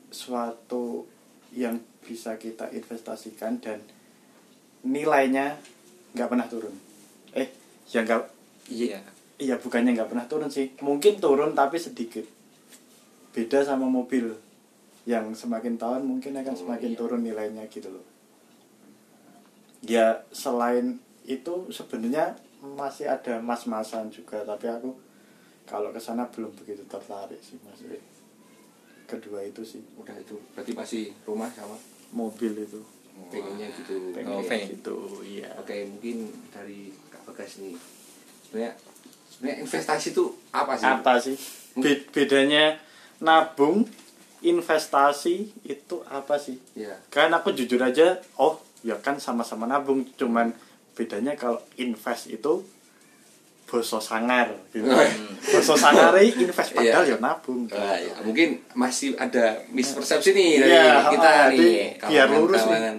[0.10, 1.06] suatu
[1.54, 3.80] yang bisa kita investasikan dan
[4.84, 5.56] nilainya
[6.14, 6.76] nggak pernah turun.
[7.34, 7.48] Eh
[7.90, 8.22] ya nggak
[8.70, 9.00] Iya.
[9.40, 9.56] Iya.
[9.60, 10.72] bukannya nggak pernah turun sih.
[10.80, 12.24] Mungkin turun tapi sedikit.
[13.34, 14.30] Beda sama mobil
[15.04, 17.00] Yang semakin tahun mungkin akan Oh, semakin iya.
[17.00, 18.06] turun nilainya gitu loh.
[19.84, 20.96] Ya selain
[21.28, 24.96] itu sebenarnya masih ada mas-masan juga Tapi aku
[25.68, 27.84] kalau ke sana belum begitu tertarik sih mas.
[29.08, 29.84] Kedua itu sih.
[30.00, 30.40] Udah itu.
[30.56, 31.76] Berarti masih rumah sama?
[32.16, 32.80] Mobil itu
[33.28, 34.12] pengennya gitu.
[34.12, 34.68] Pengen Oh, pengen.
[34.72, 36.18] gitu iya Oke, mungkin
[36.50, 37.78] dari Kak Bagas nih.
[38.44, 38.74] Sebenarnya
[39.28, 40.86] sebenarnya investasi itu apa sih?
[40.86, 41.36] Apa sih
[41.76, 42.78] Be- bedanya
[43.18, 43.88] nabung
[44.44, 46.94] investasi itu apa sih Ya.
[47.08, 50.52] kan aku jujur aja oh ya kan sama-sama nabung cuman
[50.94, 52.62] bedanya kalau invest itu
[53.74, 54.86] boso sangar gitu
[55.50, 57.10] boso sangare invest padahal Iya.
[57.10, 61.58] ya nabung Nah, ya, mungkin masih ada mispersepsi nih dari Iya, kita ah, nih.
[61.58, 62.70] di- biar lurus nih.
[62.70, 62.96] kalangan.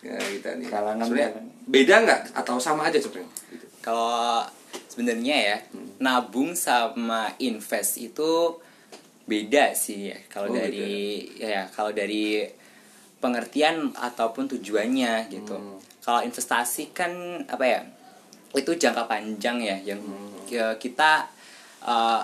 [0.00, 0.66] Ya, kita nih.
[0.66, 1.44] Kalangan- sebenarnya kalangan.
[1.66, 3.28] beda nggak atau sama aja sebenarnya?
[3.46, 3.66] Gitu.
[3.78, 4.40] Kalau
[4.86, 5.56] sebenarnya ya
[5.98, 8.32] nabung sama invest itu
[9.24, 10.18] beda sih ya.
[10.26, 12.48] Kalau Oh, dari ya kalau dari
[13.18, 15.52] pengertian ataupun tujuannya gitu.
[15.52, 15.76] Hmm.
[16.00, 17.12] Kalau investasi kan
[17.44, 17.80] apa ya?
[18.54, 20.00] Itu jangka panjang ya yang
[20.46, 21.26] ya, kita
[21.82, 22.22] uh,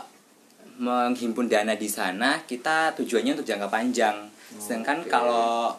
[0.81, 4.17] menghimpun dana di sana, kita tujuannya untuk jangka panjang.
[4.57, 5.11] Sedangkan oke.
[5.11, 5.75] kalau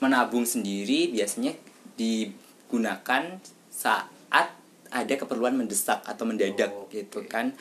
[0.00, 1.52] menabung sendiri biasanya
[1.94, 3.38] digunakan
[3.70, 4.48] saat
[4.90, 7.30] ada keperluan mendesak atau mendadak Oh, gitu oke.
[7.30, 7.54] kan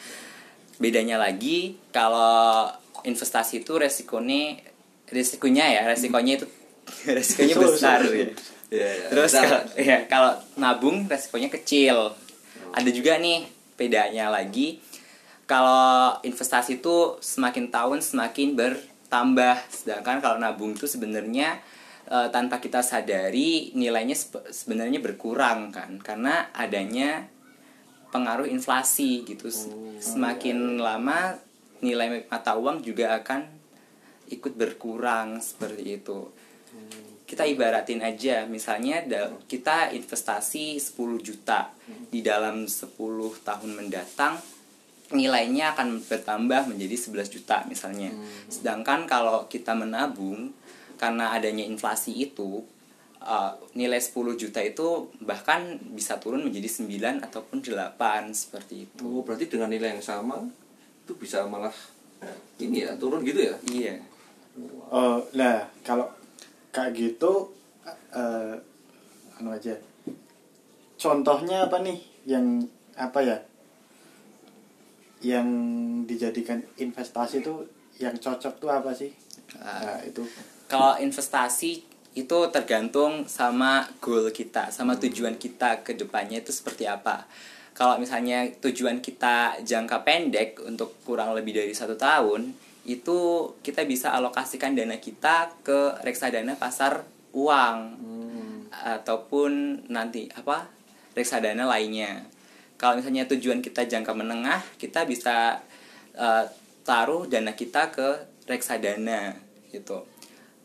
[0.81, 2.65] bedanya lagi kalau
[3.05, 4.57] investasi itu resikonya
[5.11, 6.47] resikonya ya resikonya itu
[7.17, 8.33] resikonya besar gitu.
[8.73, 9.07] Ya, ya.
[9.13, 9.45] terus Besar.
[9.45, 12.15] kalau ya kalau nabung resikonya kecil
[12.73, 13.45] ada juga nih
[13.79, 14.79] bedanya lagi
[15.49, 19.57] kalau investasi itu semakin tahun semakin bertambah.
[19.73, 21.57] Sedangkan kalau nabung itu sebenarnya
[22.05, 25.97] eh, tanpa kita sadari nilainya sebe- sebenarnya berkurang kan.
[25.97, 27.25] Karena adanya
[28.13, 29.49] pengaruh inflasi gitu.
[29.49, 31.19] Oh, semakin iya, lama
[31.81, 33.49] nilai mata uang juga akan
[34.29, 36.29] ikut berkurang seperti itu
[37.29, 38.49] kita ibaratin aja.
[38.49, 39.05] Misalnya
[39.45, 41.69] kita investasi 10 juta.
[42.09, 42.97] Di dalam 10
[43.45, 44.41] tahun mendatang
[45.09, 48.09] nilainya akan bertambah menjadi 11 juta misalnya.
[48.49, 50.53] Sedangkan kalau kita menabung
[50.97, 52.61] karena adanya inflasi itu
[53.23, 59.05] uh, nilai 10 juta itu bahkan bisa turun menjadi 9 ataupun 8 seperti itu.
[59.05, 60.45] Oh, berarti dengan nilai yang sama
[61.05, 61.73] itu bisa malah
[62.61, 63.55] ini ya turun gitu ya?
[63.71, 63.95] iya.
[64.91, 66.18] Oh, lah kalau
[66.69, 67.53] kayak gitu
[68.13, 68.55] eh
[69.39, 69.73] anu aja.
[70.99, 72.63] Contohnya apa nih yang
[72.99, 73.37] apa ya?
[75.19, 75.47] Yang
[76.07, 77.63] dijadikan investasi itu
[77.99, 79.11] yang cocok tuh apa sih?
[79.59, 79.97] Ah.
[79.97, 80.23] Nah, itu
[80.69, 81.81] kalau investasi
[82.13, 87.25] itu tergantung sama goal kita, sama tujuan kita ke depannya itu seperti apa.
[87.73, 92.53] Kalau misalnya tujuan kita jangka pendek untuk kurang lebih dari satu tahun,
[92.89, 97.05] itu kita bisa alokasikan dana kita ke reksadana pasar
[97.37, 97.77] uang
[98.73, 100.65] ataupun nanti apa
[101.13, 102.25] reksadana lainnya.
[102.81, 105.61] Kalau misalnya tujuan kita jangka menengah, kita bisa
[106.17, 106.45] eh,
[106.81, 108.09] taruh dana kita ke
[108.49, 109.37] reksadana
[109.69, 110.01] gitu.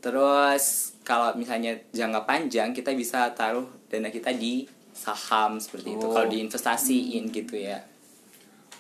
[0.00, 4.64] Terus kalau misalnya jangka panjang kita bisa taruh dana kita di
[4.96, 6.06] saham seperti itu.
[6.08, 6.14] Oh.
[6.16, 7.84] Kalau diinvestasiin gitu ya.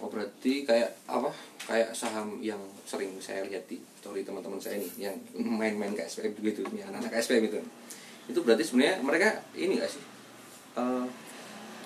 [0.00, 1.28] Oh berarti kayak apa?
[1.64, 6.36] Kayak saham yang sering saya lihat di story teman-teman saya nih yang main-main ke SPM
[6.38, 7.56] gitu, ya anak-anak SPM itu.
[8.28, 10.02] Itu berarti sebenarnya mereka ini gak sih?
[10.76, 11.04] Eh,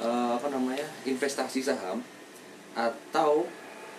[0.01, 0.83] eh, apa namanya?
[1.05, 2.03] investasi saham
[2.75, 3.47] atau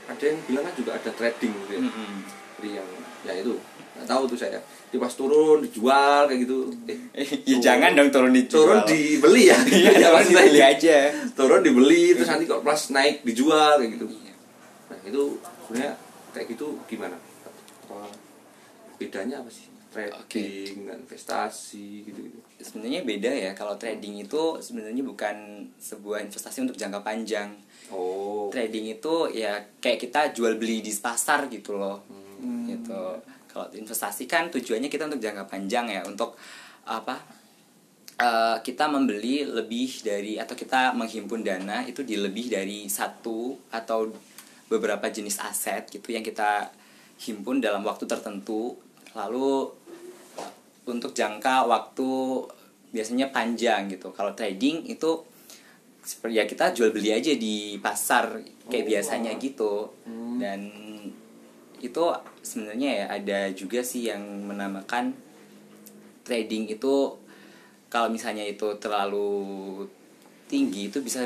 [0.06, 1.82] ada yang bilang kan juga ada trading gitu ya.
[1.82, 2.14] Mm-mm.
[2.60, 2.90] Jadi yang
[3.20, 3.56] ya itu
[3.96, 4.60] nggak tahu tuh saya.
[4.90, 6.72] Di pas turun dijual kayak gitu.
[6.88, 8.64] Eh, ya jangan dong turun dijual.
[8.68, 9.58] turun dibeli ya.
[9.80, 10.98] Iya, Ya, beli aja.
[11.36, 14.08] turun dibeli terus nanti kok plus naik dijual kayak gitu
[14.90, 15.24] nah itu
[15.70, 15.94] sebenarnya
[16.34, 17.14] kayak gitu gimana?
[17.86, 18.10] Apa
[18.98, 19.70] bedanya apa sih?
[19.90, 26.66] Trading dan investasi gitu gitu Sebenarnya beda ya kalau trading itu sebenarnya bukan sebuah investasi
[26.66, 27.54] untuk jangka panjang.
[27.94, 28.50] oh.
[28.50, 32.02] Trading itu ya kayak kita jual beli di pasar gitu loh.
[32.42, 32.66] Hmm.
[32.70, 33.18] gitu.
[33.50, 36.38] Kalau investasi kan tujuannya kita untuk jangka panjang ya untuk
[36.86, 37.18] apa
[38.18, 44.10] eh, kita membeli lebih dari atau kita menghimpun dana itu di lebih dari satu atau
[44.70, 46.70] beberapa jenis aset gitu yang kita
[47.20, 48.78] himpun dalam waktu tertentu
[49.12, 49.68] lalu
[50.86, 52.10] untuk jangka waktu
[52.90, 55.26] biasanya panjang gitu kalau trading itu
[56.02, 59.42] seperti ya kita jual beli aja di pasar kayak Oh, biasanya wow.
[59.42, 59.74] gitu
[60.06, 60.38] Hmm.
[60.42, 60.60] dan
[61.80, 62.04] itu
[62.42, 65.14] sebenarnya ya ada juga sih yang menamakan
[66.24, 67.14] trading itu
[67.90, 69.86] kalau misalnya itu terlalu
[70.46, 71.26] tinggi itu bisa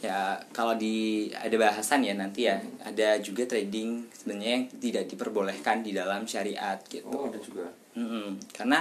[0.00, 0.18] ya
[0.50, 0.96] kalau di
[1.30, 6.80] ada bahasan ya nanti ya ada juga trading sebenarnya yang tidak diperbolehkan di dalam syariat
[6.86, 8.40] gitu oh ada juga Mm-mm.
[8.50, 8.80] karena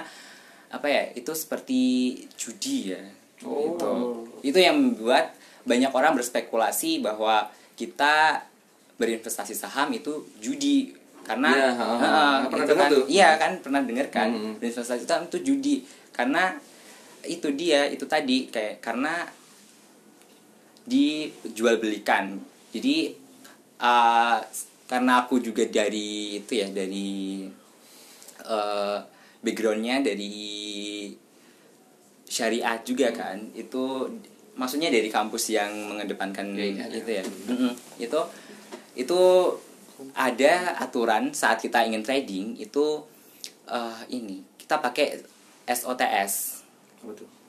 [0.70, 1.82] apa ya itu seperti
[2.34, 3.04] judi ya
[3.40, 3.56] Oh.
[3.72, 3.92] gitu
[4.44, 5.32] itu yang membuat
[5.64, 8.44] banyak orang berspekulasi bahwa kita
[8.96, 10.92] berinvestasi saham itu judi
[11.24, 11.96] karena Iya, ha, ha, ha.
[11.96, 13.06] Heeh, Pernah itu dengar kan- tuh.
[13.08, 14.54] iya kan pernah dengar kan Mm-mm.
[14.60, 15.76] berinvestasi saham itu judi
[16.12, 16.52] karena
[17.24, 19.24] itu dia itu tadi kayak karena
[20.90, 22.42] dijual belikan
[22.74, 23.14] jadi
[23.78, 24.42] uh,
[24.90, 27.46] karena aku juga dari itu ya dari
[28.50, 28.98] uh,
[29.46, 30.34] backgroundnya dari
[32.26, 34.10] syariat juga kan itu
[34.58, 37.24] maksudnya dari kampus yang mengedepankan Iya, iya, itu ya.
[37.24, 37.72] Mm-mm.
[38.02, 38.20] itu
[38.98, 39.22] itu
[40.18, 43.04] ada aturan saat kita ingin trading itu
[43.70, 45.22] uh, ini kita pakai
[45.70, 46.66] SOTS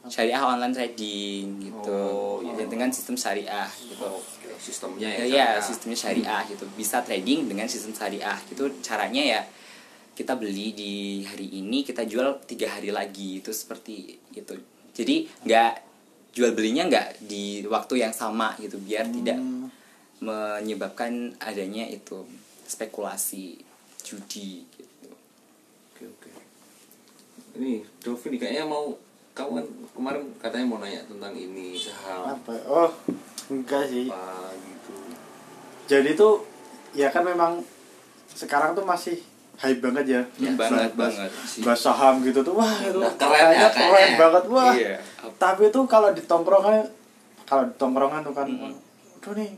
[0.08, 2.00] syariah online trading gitu.
[2.40, 2.40] Oh.
[2.40, 4.06] Ya, dengan sistem syariah gitu.
[4.06, 4.22] Oh,
[4.60, 5.62] sistemnya ya ya, ya syariah.
[5.64, 6.64] sistemnya syariah gitu.
[6.78, 8.70] Bisa trading dengan sistem syariah gitu.
[8.80, 9.40] Caranya ya
[10.16, 14.52] kita beli di hari ini kita jual tiga hari lagi itu seperti itu
[14.92, 15.72] jadi nggak
[16.36, 19.40] jual belinya nggak di waktu yang sama gitu biar tidak
[20.20, 22.28] menyebabkan adanya itu
[22.68, 23.56] spekulasi
[24.04, 25.10] judi gitu.
[25.90, 26.30] Oke oke.
[27.56, 28.94] Ini Dovi kayaknya mau
[29.40, 32.36] kamu kan kemarin katanya mau nanya tentang ini saham.
[32.36, 32.52] Apa?
[32.66, 32.90] Oh
[33.48, 34.06] enggak sih.
[34.06, 34.92] Apa gitu.
[35.86, 36.44] Jadi tuh
[36.92, 37.64] ya kan memang
[38.30, 39.16] sekarang tuh masih
[39.56, 41.60] hype banget ya, Ya, banget, bahas- banget sih.
[41.60, 44.16] bahas saham gitu tuh wah itu Nah, keren kayaknya ya, keren kayaknya.
[44.18, 44.72] banget wah.
[44.72, 44.96] Iya.
[45.36, 46.84] tapi tuh kalau di tongkrongan
[47.44, 48.72] kalau di tongkrongan tuh kan Mm-mm.
[49.18, 49.50] aduh nih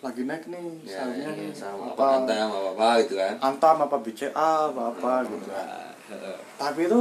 [0.00, 1.48] lagi naik nih ya, sahamnya ya, nih.
[1.52, 2.04] sama apa?
[2.18, 3.34] antam apa apa gitu kan.
[3.40, 4.32] Antam apa BCA
[4.66, 5.66] apa apa gitu kan.
[6.56, 7.00] tapi itu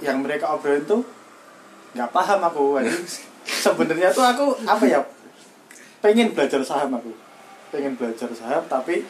[0.00, 1.04] yang mereka obrolin tuh
[1.94, 3.06] nggak paham aku anjing.
[3.42, 5.00] sebenarnya tuh aku apa ya
[6.00, 7.10] pengen belajar saham aku
[7.74, 9.02] pengen belajar saham tapi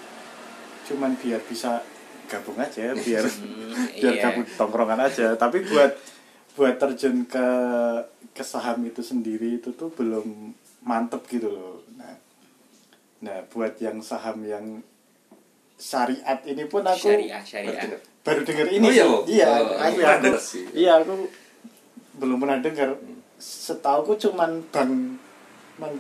[0.89, 1.85] cuman biar bisa
[2.27, 3.25] gabung aja biar
[4.01, 4.23] biar iya.
[4.25, 5.93] gabung tongkrongan aja tapi buat
[6.57, 7.47] buat terjun ke
[8.33, 12.17] ke saham itu sendiri itu tuh belum mantep gitu loh nah
[13.21, 14.81] nah buat yang saham yang
[15.81, 19.05] syariat ini pun aku syariah syariah baru dengar ini Oh iya.
[19.09, 19.19] Bo?
[19.25, 20.29] iya Oh, aku, aku
[20.77, 21.15] iya aku
[22.21, 22.93] belum pernah dengar
[23.37, 24.93] setauku cuman bank
[25.77, 25.95] bank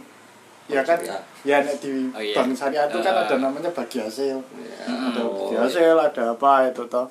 [0.69, 1.23] ya kan Syariah.
[1.43, 2.37] ya nek di Oh, iya.
[2.37, 3.23] bank syariah itu kan Eh.
[3.25, 5.61] ada namanya bagi hasil Ya, ada oh, bagi iya.
[5.65, 7.09] hasil ada apa itu toh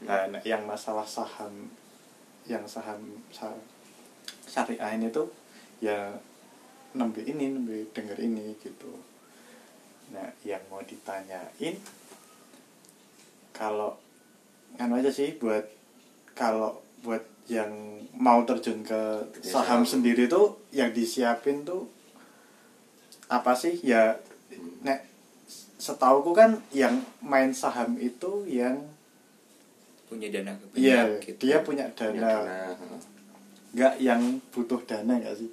[0.00, 1.72] nah nek yang masalah saham
[2.44, 3.64] yang saham sa-
[4.44, 5.26] syariah ini tuh
[5.80, 6.12] ya
[6.92, 8.92] nembe ini nembe denger ini gitu
[10.10, 11.76] nah yang mau ditanyain
[13.50, 13.96] kalau
[14.74, 15.66] kan aja sih buat
[16.32, 17.70] kalau buat yang
[18.14, 19.00] mau terjun ke
[19.42, 21.90] saham sendiri tuh yang disiapin tuh
[23.26, 23.82] apa sih?
[23.82, 24.14] Ya
[24.80, 25.02] nek
[25.76, 28.78] setauku kan yang main saham itu yang
[30.04, 31.38] punya dana iya gitu.
[31.40, 32.98] dia punya Punya dana dana, heeh.
[33.72, 35.50] nggak yang butuh dana nggak sih?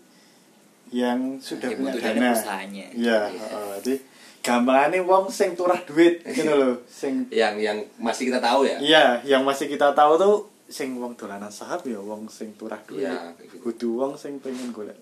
[0.89, 2.17] Yang sudah Yang punya butuh dana.
[2.17, 2.86] dana usahanya.
[2.91, 3.73] iya heeh.
[3.79, 3.97] jadi
[4.41, 6.75] gampangannya wong sing turah duit gitu loh.
[6.86, 8.77] Sing yang yang masih kita tahu ya?
[8.81, 10.36] Iya yang masih kita tahu tuh
[10.67, 13.08] sing wong dolanan saham ya wong sing turah duit.
[13.08, 13.56] Kayak gitu.
[13.63, 14.99] kudu wong sing pengen golek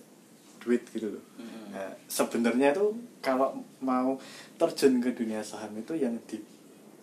[0.65, 1.23] duit gitu loh.
[1.38, 1.78] Mm-mm.
[1.78, 4.17] nah, sebenarnya tuh kalau mau
[4.58, 6.41] terjun ke dunia saham itu yang di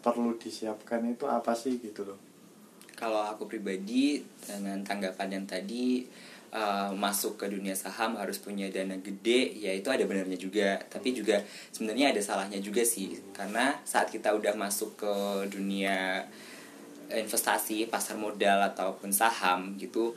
[0.02, 2.18] perlu disiapkan itu apa sih gitu loh?
[2.98, 6.06] Kalau aku pribadi dengan tanggapan yang tadi
[6.50, 10.82] eh, masuk ke dunia saham harus punya dana gede ya itu ada benarnya juga.
[10.90, 11.38] Tapi juga
[11.70, 13.14] sebenarnya ada salahnya juga sih.
[13.30, 15.14] Karena saat kita udah masuk ke
[15.54, 16.26] dunia
[17.12, 20.16] investasi pasar modal ataupun saham gitu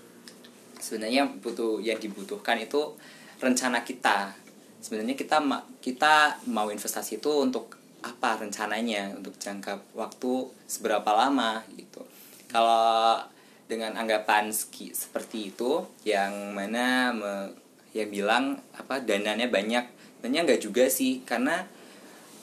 [0.79, 2.93] sebenarnya butuh yang dibutuhkan itu
[3.39, 4.35] rencana kita.
[4.83, 5.41] Sebenarnya kita
[5.81, 7.73] kita mau investasi itu untuk
[8.05, 9.17] apa rencananya?
[9.17, 12.05] Untuk jangka waktu seberapa lama gitu.
[12.45, 13.17] Kalau
[13.65, 17.53] dengan anggapan ski, seperti itu yang mana me-
[17.97, 19.89] yang bilang apa dananya banyak.
[20.21, 21.65] Sebenarnya nggak juga sih karena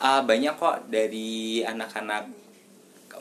[0.03, 2.42] uh, banyak kok dari anak-anak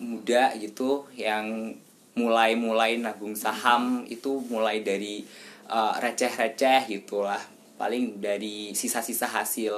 [0.02, 1.78] muda gitu yang
[2.18, 5.24] mulai-mulai nabung saham itu mulai dari
[5.70, 7.40] uh, receh-receh gitulah.
[7.78, 9.74] Paling dari sisa-sisa hasil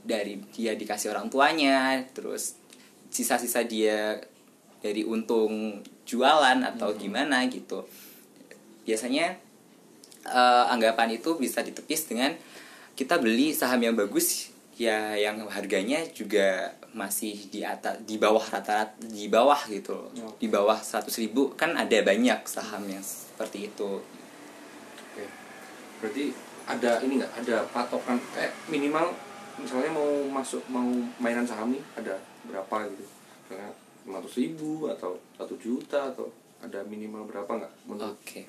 [0.00, 2.56] dari dia dikasih orang tuanya terus
[3.12, 4.16] sisa-sisa dia
[4.80, 7.84] dari untung jualan atau gimana gitu.
[8.88, 9.36] Biasanya
[10.24, 12.32] eh, anggapan itu bisa ditepis dengan
[12.96, 18.98] kita beli saham yang bagus ya yang harganya juga masih di atas di bawah rata-rata
[19.06, 20.10] di bawah gitu loh.
[20.10, 20.42] Oke.
[20.42, 24.02] di bawah 100.000 ribu kan ada banyak saham yang seperti itu
[25.10, 25.24] Oke.
[26.02, 26.24] Berarti
[26.66, 29.10] ada ini nggak ada patokan kayak minimal
[29.58, 30.86] misalnya mau masuk mau
[31.20, 33.04] mainan saham nih ada berapa gitu
[33.44, 33.70] misalnya
[34.06, 38.48] lima ribu atau satu juta atau ada minimal berapa nggak Oke.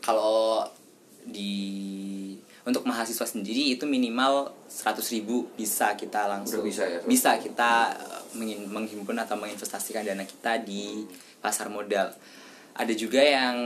[0.00, 0.64] Kalau
[1.26, 1.52] di
[2.60, 7.00] untuk mahasiswa sendiri itu minimal 100.000 ribu bisa kita langsung Udah bisa ya?
[7.08, 8.22] bisa kita eh,
[8.68, 11.08] menghimpun atau menginvestasikan dana kita di
[11.40, 12.12] pasar modal.
[12.76, 13.56] Ada juga yang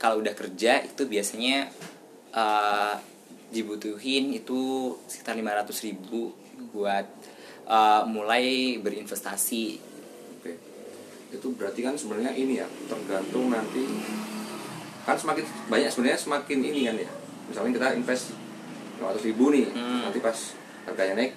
[0.00, 1.68] kalau udah kerja itu biasanya
[2.32, 2.94] eh,
[3.52, 6.32] dibutuhin itu sekitar 500.000 ribu
[6.72, 7.04] buat
[7.68, 9.64] eh, mulai berinvestasi
[10.40, 10.52] Oke.
[11.36, 13.84] Itu berarti kan sebenarnya ini ya tergantung nanti
[15.04, 17.12] kan semakin banyak sebenarnya semakin ini kan ya.
[17.48, 18.24] Misalnya kita invest
[18.96, 20.00] 500 ribu nih, Hmm.
[20.04, 20.36] nanti pas
[20.84, 21.32] harganya naik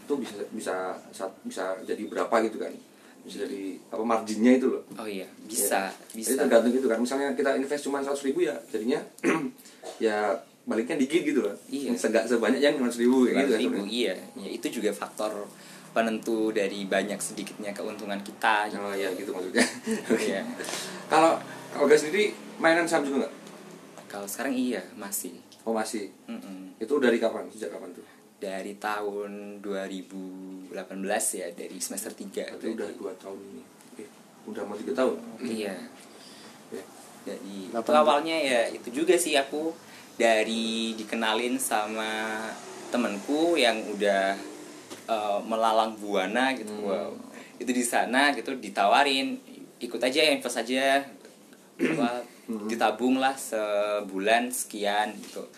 [0.00, 0.74] itu bisa bisa
[1.10, 2.72] sa- bisa jadi berapa gitu kan?
[3.20, 4.84] Bisa jadi apa marginnya itu loh.
[4.94, 5.92] Oh iya, bisa, Ya.
[6.12, 6.28] bisa.
[6.30, 6.98] Jadi tergantung gitu kan.
[6.98, 9.00] Misalnya kita invest cuma 100 ribu ya jadinya
[9.98, 11.56] ya baliknya dikit gitu loh.
[11.66, 11.92] Iya.
[11.94, 13.60] Segak sebanyak yang 500 ribu kayak gitu kan.
[13.62, 13.88] ribu sebenarnya.
[13.90, 15.32] iya ya, itu juga faktor
[15.90, 19.62] penentu dari banyak sedikitnya keuntungan kita Oh iya gitu maksudnya.
[20.10, 20.20] Oke.
[20.26, 20.42] Iya.
[21.06, 21.38] Kalau
[21.74, 23.34] Olga sendiri mainan saham juga nggak?
[24.06, 26.12] kalau sekarang iya masih Oh masih.
[26.26, 26.76] Mm-mm.
[26.76, 27.48] Itu dari kapan?
[27.48, 28.04] Sejak kapan tuh?
[28.34, 30.76] dari tahun 2018
[31.32, 33.62] ya dari semester 3 Berarti udah dua tahun ini.
[33.96, 34.08] Eh,
[34.44, 35.16] udah mau tiga tahun.
[35.40, 35.72] iya
[36.68, 36.82] Oke.
[37.24, 39.72] jadi itu awalnya ya itu juga sih aku
[40.14, 42.36] dari dikenalin sama
[42.90, 44.36] temenku yang udah
[45.06, 46.84] eh, melalang buana gitu Hmm.
[46.84, 47.10] wow
[47.56, 49.40] itu di sana gitu ditawarin
[49.78, 51.00] ikut aja invest aja
[51.80, 52.68] apa Hmm.
[52.68, 55.48] ditabung lah sebulan sekian gitu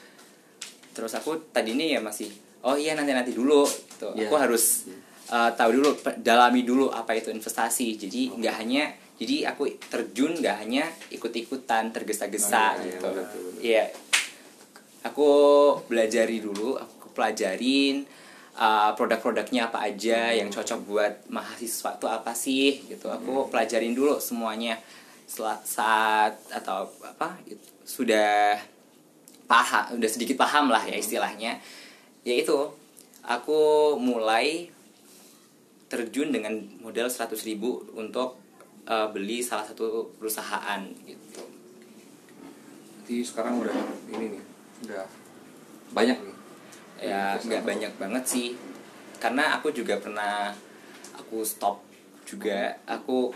[0.96, 2.32] terus aku tadi ini ya masih
[2.64, 4.16] oh iya nanti nanti dulu gitu.
[4.16, 4.26] Iya.
[4.26, 4.88] aku harus
[5.28, 5.90] uh, tahu dulu
[6.24, 8.00] dalami dulu apa itu investasi.
[8.00, 8.40] Jadi Oh.
[8.40, 13.06] nggak hanya jadi aku terjun nggak hanya ikut-ikutan tergesa-gesa Oh, iya, iya, gitu.
[13.12, 13.60] betul, betul.
[13.60, 13.84] iya.
[15.06, 15.30] Aku
[15.86, 18.02] belajari dulu aku pelajarin
[18.58, 23.06] uh, produk-produknya apa aja yang cocok buat mahasiswa itu apa sih gitu.
[23.08, 24.80] Aku pelajarin dulu semuanya.
[25.26, 28.54] Saat atau apa itu, sudah
[29.46, 31.58] paham udah sedikit paham lah ya istilahnya.
[32.26, 32.54] Yaitu
[33.22, 34.70] aku mulai
[35.86, 38.38] terjun dengan modal 100.000 ribu untuk
[38.90, 41.42] uh, beli salah satu perusahaan gitu.
[43.06, 43.76] Jadi sekarang udah
[44.10, 44.42] ini nih,
[44.90, 45.06] udah
[45.94, 46.36] banyak nih.
[46.96, 48.48] ya nggak banyak banget sih.
[49.22, 50.50] Karena aku juga pernah
[51.14, 51.86] aku stop
[52.26, 52.74] juga.
[52.82, 53.30] Aku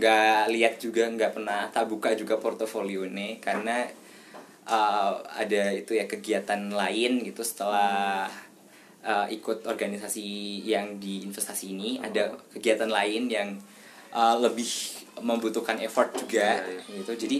[0.00, 3.84] nggak lihat juga nggak pernah tak buka juga portofolio nih karena
[4.68, 8.28] uh, ada itu ya kegiatan lain gitu setelah
[9.04, 10.24] uh, ikut organisasi
[10.66, 11.96] yang di investasi ini.
[12.02, 13.48] Ada kegiatan lain yang
[14.12, 14.68] uh, lebih
[15.20, 16.98] membutuhkan effort juga Iya, iya.
[17.04, 17.12] gitu.
[17.28, 17.36] Jadi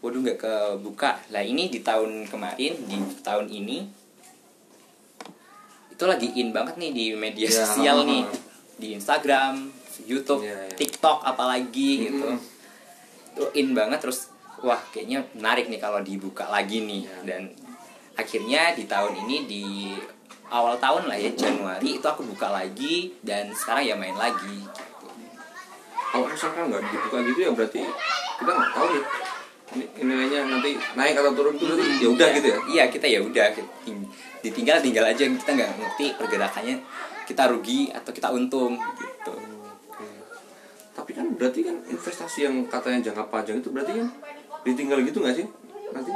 [0.00, 1.20] waduh nggak kebuka.
[1.34, 3.78] Lah ini di tahun kemarin di tahun ini
[5.92, 8.24] itu lagi in banget nih di media Ya, sosial nih.
[8.80, 9.68] Di Instagram
[10.08, 10.76] YouTube Iya, iya.
[10.80, 12.24] TikTok apalagi gitu.
[12.24, 12.48] Mm-mm.
[13.30, 14.29] itu in banget terus
[14.60, 17.16] wah kayaknya menarik nih kalau dibuka lagi nih Ya.
[17.34, 17.42] dan
[18.12, 19.64] akhirnya di tahun ini di
[20.50, 24.66] awal tahun lah ya Januari itu aku buka lagi dan sekarang ya main lagi
[26.10, 27.80] Kalau misalkan nggak dibuka gitu ya berarti
[28.36, 29.04] kita nggak tahu nih
[29.70, 32.58] ini nilainya nanti naik atau turun itu berarti ya udah gitu ya.
[32.66, 33.46] iya kita ya udah
[33.86, 34.10] ting-
[34.42, 36.76] ditinggal tinggal aja kita nggak ngerti pergerakannya
[37.24, 39.34] kita rugi atau kita untung gitu.
[40.90, 44.08] Tapi kan berarti kan investasi yang katanya jangka panjang itu berarti kan
[44.62, 45.46] ditinggal gitu nggak sih
[45.90, 46.12] nanti?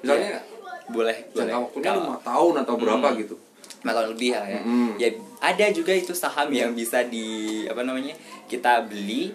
[0.00, 0.40] Misalnya
[0.86, 3.18] boleh boleh jangka waktunya Kalau- lima tahun atau berapa Hmm.
[3.18, 3.36] gitu.
[3.80, 4.90] lima tahun lebih lah ya Mm.
[4.96, 5.08] ya
[5.42, 7.28] ada juga itu saham yang bisa di
[7.64, 8.16] apa namanya
[8.46, 9.28] kita beli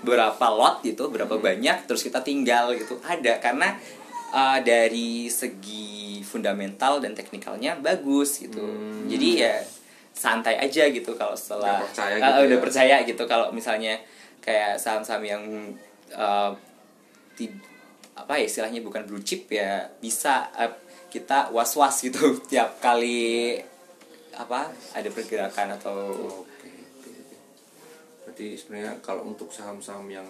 [0.00, 3.76] berapa lot gitu berapa banyak terus kita tinggal gitu ada karena
[4.30, 5.90] uh, dari segi
[6.22, 9.04] fundamental dan teknikalnya bagus gitu Hmm.
[9.04, 9.54] jadi ya
[10.10, 12.62] santai aja gitu kalau setelah Udah percaya uh, gitu udah ya.
[12.62, 13.94] percaya gitu kalau misalnya
[14.40, 15.42] kayak saham-saham yang
[16.10, 16.56] uh,
[18.20, 20.72] apa ya istilahnya bukan blue chip ya bisa uh,
[21.08, 23.56] kita was-was gitu tiap kali
[24.32, 25.98] apa ada pergerakan atau.
[28.20, 30.26] Berarti sebenarnya kalau untuk saham-saham yang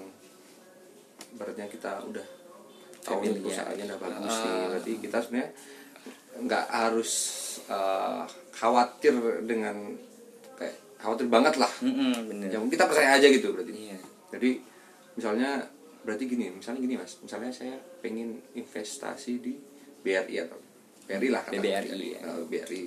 [1.33, 2.25] beratnya kita udah
[3.01, 3.39] tahu Familiar.
[3.41, 4.41] perusahaannya udah bagus Ah.
[4.41, 5.51] nih, berarti kita sebenarnya
[6.41, 7.13] nggak harus
[7.67, 8.23] eh,
[8.53, 9.15] khawatir
[9.45, 9.77] dengan
[10.55, 11.71] kayak khawatir banget lah.
[11.81, 13.73] Mm-mm, bener Yang kita percaya aja gitu berarti.
[13.75, 13.99] iya
[14.31, 14.51] Jadi
[15.13, 15.51] misalnya
[16.07, 19.55] berarti gini, misalnya gini mas, misalnya saya pengen investasi di
[20.01, 20.59] BRI atau
[21.05, 22.21] BRI lah kata BBRI, ya.
[22.25, 22.83] Eh, BRI.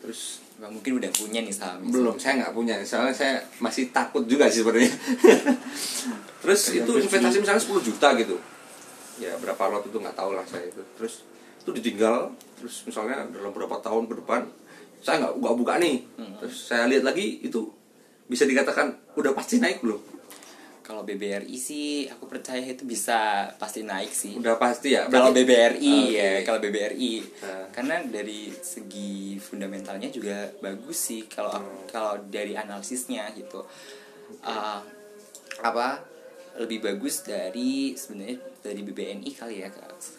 [0.00, 2.76] Terus Nggak mungkin udah punya nih saham belum saya nggak punya.
[2.84, 4.92] Soalnya saya masih takut juga sih sebenarnya.
[6.44, 8.36] Terus itu investasi misalnya 10 juta gitu.
[9.16, 10.84] Ya berapa lot itu nggak tahu lah saya itu.
[11.00, 11.24] Terus
[11.64, 12.28] itu ditinggal
[12.60, 14.48] terus misalnya dalam berapa tahun ke depan
[15.00, 15.96] saya nggak nggak buka nih.
[16.44, 17.72] Terus saya lihat lagi itu
[18.28, 20.00] bisa dikatakan udah pasti naik belum
[20.90, 25.78] kalau BBRI sih aku percaya itu bisa pasti naik sih udah pasti ya kalau BBRI
[25.78, 26.10] Oke.
[26.12, 27.66] ya kalau BBRI Nah.
[27.70, 31.86] karena dari segi fundamentalnya juga bagus sih kalau Hmm.
[31.86, 33.62] kalau dari analisisnya gitu
[34.40, 34.78] Uh,
[35.60, 36.02] apa
[36.56, 39.70] lebih bagus dari sebenarnya dari BBNI kali ya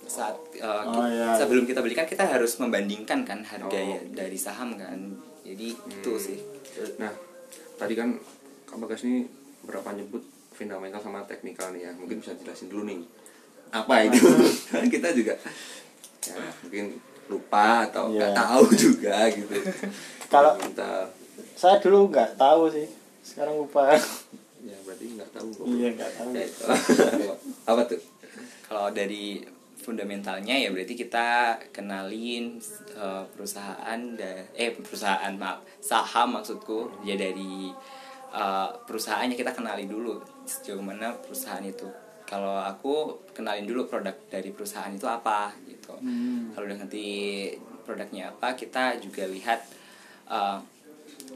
[0.05, 1.35] saat uh, Oh, ki- iya.
[1.35, 3.83] sebelum kita belikan kita harus membandingkan kan harga Oh.
[3.87, 6.19] ya dari saham kan jadi itu Hmm.
[6.21, 6.39] sih
[6.97, 7.11] Nah,
[7.75, 8.15] tadi kan
[8.63, 9.27] Kak Bagas ini
[9.61, 10.23] berapa nyebut
[10.61, 11.91] fundamental sama teknikal nih ya.
[11.93, 13.01] Mungkin bisa jelasin dulu nih.
[13.71, 14.21] Apa itu?
[14.71, 15.33] Kan kita juga
[16.21, 18.37] ya mungkin lupa atau nggak Iya.
[18.37, 19.57] tahu juga gitu.
[20.27, 20.57] Kalau-
[21.51, 22.87] saya dulu nggak tahu sih
[23.21, 23.93] sekarang lupa
[24.61, 25.65] ya berarti nggak tahu kok.
[25.67, 26.45] iya nggak tahu Ya,
[27.65, 28.01] apa tuh?
[28.63, 29.45] kalau dari
[29.77, 31.27] fundamentalnya ya berarti kita
[31.71, 32.57] kenalin
[32.93, 37.69] uh, perusahaan da- eh perusahaan maaf saham maksudku ya dari
[38.31, 41.87] uh, perusahaannya kita kenali dulu sejauh mana perusahaan itu.
[42.25, 45.95] Kalau aku kenalin dulu produk dari perusahaan itu apa gitu.
[46.55, 47.07] Kalau udah ngerti
[47.83, 49.59] produknya apa kita juga lihat
[50.31, 50.63] uh,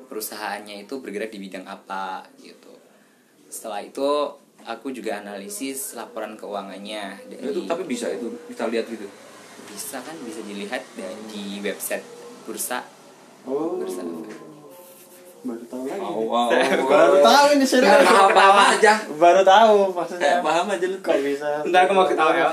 [0.07, 2.71] perusahaannya itu bergerak di bidang apa gitu.
[3.51, 4.07] Setelah itu
[4.63, 9.05] aku juga analisis laporan keuangannya Ya, dari itu tapi bisa itu kita lihat gitu.
[9.65, 12.05] bisa kan bisa dilihat dari di website
[12.47, 12.85] bursa.
[13.43, 13.81] Oh.
[13.83, 14.01] Bursa
[15.45, 16.49] baru tahu lagi wow.
[16.83, 18.93] baru tahu ini serius Paham paham aja.
[19.13, 20.97] baru tahu maksudnya Paham aja lu.
[20.99, 22.49] kok bisa Bentar aku mau ketawa ya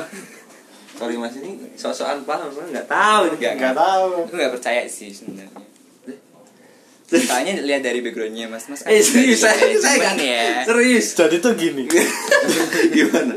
[0.92, 2.68] Sorry mas ini sosokan paham, Mas.
[2.68, 3.22] nggak tahu.
[3.34, 5.50] Nggak, nggak tahu aku nggak percaya sih sebenarnya
[7.12, 11.12] Soalnya lihat dari backgroundnya mas mas kan Eh serius juga saya saya kan ya serius.
[11.12, 11.84] jadi tuh gini
[12.94, 13.36] Gimana?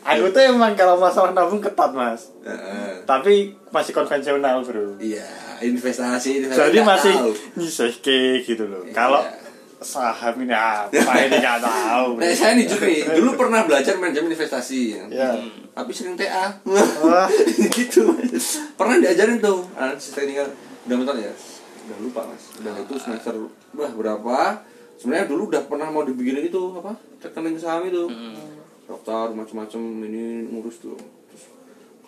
[0.00, 3.02] aku tuh emang kalau masalah nabung ketat mas Heeh.
[3.04, 5.26] tapi masih konvensional bro Iya.
[5.60, 7.32] Investasi, investasi jadi masih tahu.
[7.54, 8.92] nyisihke gitu loh Iya.
[8.92, 9.22] kalau
[9.78, 10.90] saham ini apa
[11.20, 15.32] ini nggak tahu Nah, saya nih Jun nih, dulu pernah belajar manajemen investasi, ya
[15.70, 16.50] tapi sering TA.
[16.66, 17.30] Wah.
[17.70, 18.10] gitu.
[18.74, 20.50] Pernah diajarin tuh analisis teknikal.
[20.82, 21.30] Udah bentar ya.
[21.86, 22.50] Udah lupa mas.
[22.58, 23.30] Udah itu semester
[23.72, 24.58] wah berapa?
[24.98, 26.98] Sebenarnya dulu udah pernah mau dibikin itu apa?
[27.22, 28.10] Rekening saham itu.
[28.90, 30.98] Daftar macam-macam ini ngurus tuh.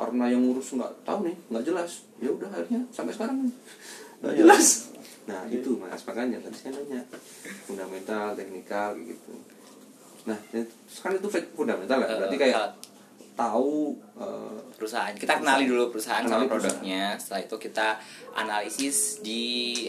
[0.00, 2.08] Karena yang ngurus nggak tahu nih, nggak jelas.
[2.24, 3.52] Ya udah akhirnya sampai sekarang.
[4.24, 4.66] Nggak jelas.
[5.28, 6.00] Nah itu mas.
[6.08, 7.04] Makanya tadi saya nanya
[7.68, 9.32] fundamental, teknikal gitu.
[10.24, 10.36] Nah,
[11.04, 12.08] kan itu fundamental ya.
[12.16, 12.72] Berarti kayak
[13.36, 15.12] tahu eh, perusahaan.
[15.12, 17.20] Kita kenali dulu perusahaan Kenali sama produknya.
[17.20, 17.88] Setelah itu kita
[18.32, 19.84] analisis di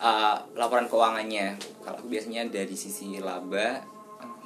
[0.00, 1.60] uh, laporan keuangannya.
[1.84, 3.92] Kalau biasanya dari sisi laba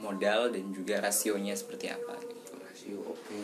[0.01, 2.53] modal dan juga rasionya seperti apa gitu.
[2.61, 3.41] rasio oke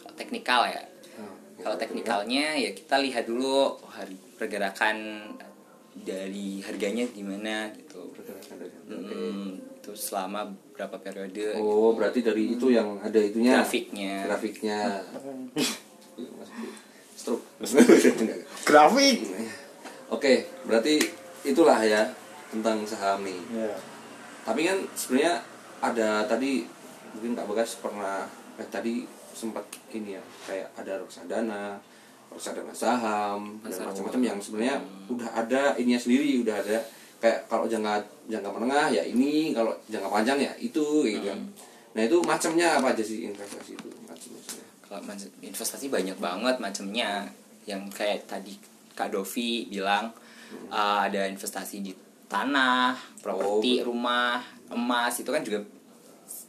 [0.00, 0.82] kalau teknikal ya.
[1.18, 1.30] Nah,
[1.62, 5.22] kalau teknikalnya ya kita lihat dulu har- pergerakan
[5.94, 8.10] dari harganya gimana gitu.
[8.14, 9.14] Pergerakan dari harga.
[9.14, 9.48] Hmm,
[9.78, 13.62] itu selama berapa periode oh berarti dari itu yang ada itunya?
[13.62, 14.26] Grafiknya.
[14.26, 14.80] grafiknya.
[17.18, 17.46] Stroke.
[18.68, 19.16] Grafik.
[20.10, 21.00] Oke berarti
[21.46, 22.10] itulah ya
[22.50, 23.72] tentang saham nih ya.
[24.44, 25.40] Tapi kan sebenarnya
[25.80, 26.68] ada tadi
[27.16, 28.28] mungkin Kak Bagas pernah
[28.60, 31.76] eh, tadi sempat ini ya kayak ada reksadana
[32.30, 34.76] reksadana saham dan Pasar macam-macam yang sebenarnya
[35.10, 36.78] udah ada ininya sendiri udah ada.
[37.18, 41.40] Kayak kalau jangka jangka menengah ya ini kalau jangka panjang ya itu gitu kan.
[41.94, 45.02] Nah itu macamnya apa aja sih investasi itu macam-macamnya kalau
[45.42, 47.26] investasi banyak banget macamnya
[47.64, 48.54] yang kayak tadi
[48.94, 50.12] Kak Dovi bilang
[50.70, 51.92] uh, ada investasi di
[52.30, 53.90] tanah, properti, Oh.
[53.90, 55.62] rumah, emas itu kan juga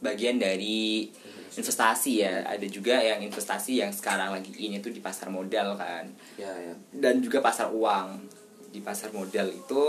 [0.01, 1.09] bagian dari
[1.55, 2.43] investasi ya.
[2.43, 6.05] Ada juga yang investasi yang sekarang lagi ini tuh di pasar modal kan.
[6.35, 8.27] ya ya Dan juga pasar uang.
[8.71, 9.83] Di pasar modal itu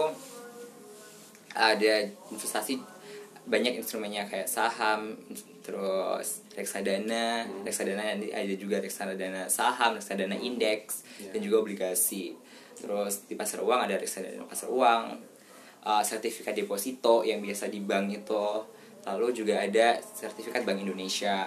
[1.57, 1.95] ada
[2.31, 2.79] investasi
[3.47, 5.15] banyak instrumennya kayak saham,
[5.63, 11.31] terus reksadana, reksadana ada juga reksadana saham, reksadana indeks, Ya.
[11.31, 12.35] dan juga obligasi.
[12.77, 15.03] Terus di pasar uang ada reksadana pasar uang,
[15.87, 18.47] uh, sertifikat deposito yang biasa di bank itu,
[19.07, 21.47] lalu juga ada sertifikat Bank Indonesia.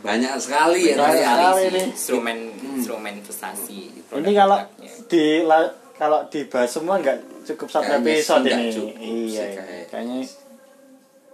[0.00, 1.30] banyak sekali ya Banyak ternyata.
[1.38, 1.86] sekali sih nih.
[1.88, 2.38] instrumen
[2.74, 3.80] instrumen investasi.
[4.12, 4.58] ini kalau
[5.06, 9.44] di la- kalau dibahas semua nggak cukup satu episode ini cukup iya sih, iya.
[9.54, 10.18] kayak- kayaknya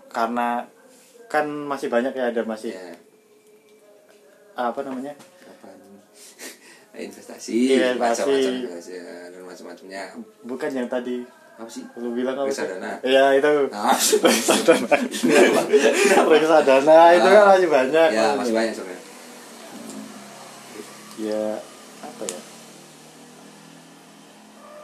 [0.06, 0.48] karena
[1.26, 2.92] kan masih banyak ya ada masih ya
[4.60, 5.80] apa namanya kapan
[7.08, 7.96] investasi Investasi.
[7.96, 10.02] macam-macam investasi, ya, dan macam-macamnya
[10.44, 11.24] bukan yang tadi
[11.60, 11.84] apa sih?
[12.00, 12.48] Lu bilang apa?
[12.48, 13.04] Reksadana.
[13.04, 13.52] iya itu.
[13.76, 14.96] Nah, reksadana
[16.24, 18.08] reksadana itu kan masih banyak.
[18.08, 19.10] ya masih banyak sebenarnya
[21.20, 21.60] ya
[22.00, 22.40] apa ya?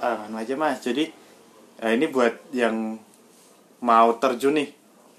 [0.05, 0.85] Ah anu aja mas.
[0.85, 1.09] Jadi
[1.81, 3.01] eh, ini buat yang
[3.81, 4.69] mau terjun nih.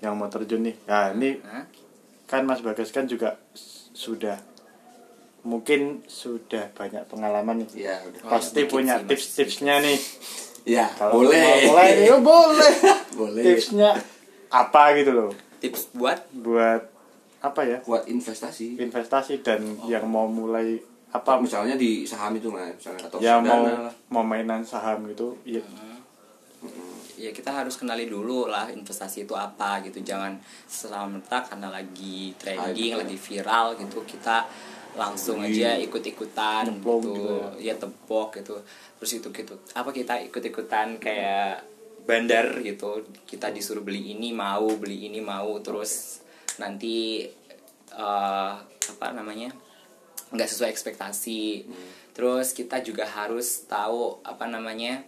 [0.05, 0.75] Yang mau terjun nih.
[0.85, 1.41] Nah ini
[2.29, 3.41] kan mas bagas kan juga
[3.97, 4.37] sudah
[5.41, 7.89] mungkin sudah banyak pengalaman nih.
[7.89, 8.21] Ya udah.
[8.21, 9.97] Oh, pasti punya tips-tipsnya nih
[10.67, 11.71] ya Kalau boleh.
[11.71, 12.73] mulai oh, boleh.
[13.17, 13.41] Boleh.
[13.41, 13.95] Tipsnya
[14.51, 15.31] apa gitu loh?
[15.57, 16.19] Tips buat?
[16.29, 16.85] Buat
[17.39, 17.77] apa ya?
[17.81, 18.77] Buat investasi.
[18.77, 19.87] Investasi dan Oh.
[19.87, 20.77] yang mau mulai
[21.09, 21.39] apa?
[21.39, 23.89] Misalnya di saham itu mas misalnya atau ya mau lah.
[24.11, 25.63] mau mainan saham gitu ya
[27.17, 29.97] ya kita harus kenali dulu lah investasi itu apa gitu.
[30.05, 30.37] Jangan
[30.69, 33.01] serta karena lagi trending Hype.
[33.01, 34.45] lagi viral gitu kita
[34.97, 37.13] langsung aja ikut-ikutan Nyemplung gitu.
[37.13, 37.73] gitu ya.
[37.77, 38.57] Tepok gitu.
[38.97, 39.53] Terus itu gitu.
[39.77, 41.63] Apa kita ikut-ikutan kayak
[42.09, 43.05] bandar gitu.
[43.29, 45.61] Kita disuruh beli ini mau beli ini mau.
[45.61, 46.25] Terus
[46.57, 47.29] nanti
[47.93, 49.53] eh, apa namanya
[50.33, 51.69] nggak sesuai ekspektasi.
[52.17, 55.05] Terus kita juga harus tahu apa namanya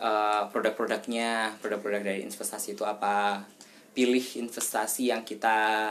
[0.00, 1.60] eh, produk-produknya.
[1.60, 3.44] Produk-produk dari investasi itu apa.
[3.92, 5.88] Pilih investasi yang kita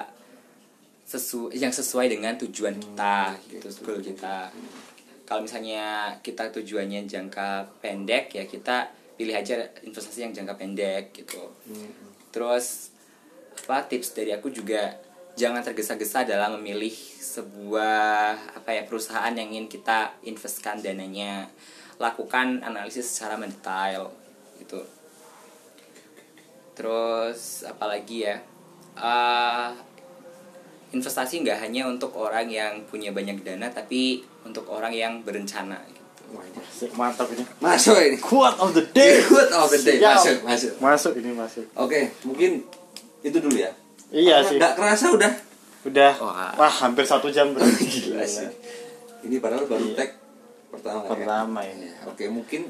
[1.05, 4.49] sesu yang sesuai dengan tujuan kita gitu goal kita.
[5.25, 11.53] Kalau misalnya kita tujuannya jangka pendek ya kita pilih aja investasi yang jangka pendek gitu.
[12.33, 12.89] Terus
[13.65, 14.97] apa tips dari aku juga
[15.37, 16.91] jangan tergesa-gesa dalam memilih
[17.21, 21.47] sebuah apa ya perusahaan yang ingin kita investkan dananya.
[22.01, 24.09] Lakukan analisis secara mendetail
[24.57, 24.83] gitu.
[26.75, 28.35] Terus apalagi ya?
[28.99, 29.69] Eh,
[30.95, 36.03] investasi nggak hanya untuk orang yang punya banyak dana tapi untuk orang yang berencana gitu.
[36.95, 37.43] Mantap ini.
[37.59, 38.17] Masuk ini.
[38.19, 39.19] Quote of the day.
[39.31, 39.99] Good of the day.
[39.99, 40.73] Masuk masuk.
[40.79, 41.65] Masuk ini masuk.
[41.75, 42.63] Oke mungkin
[43.19, 43.71] itu dulu ya.
[44.09, 44.57] Iya Karena sih.
[44.57, 45.31] nggak kerasa udah.
[45.85, 46.13] Udah.
[46.17, 46.51] Wah.
[46.57, 48.47] wah hampir satu jam bro gila sih.
[49.27, 50.15] Ini padahal baru tag
[50.71, 51.09] pertama ya?
[51.11, 51.87] pertama ini.
[52.07, 52.67] Oke, mungkin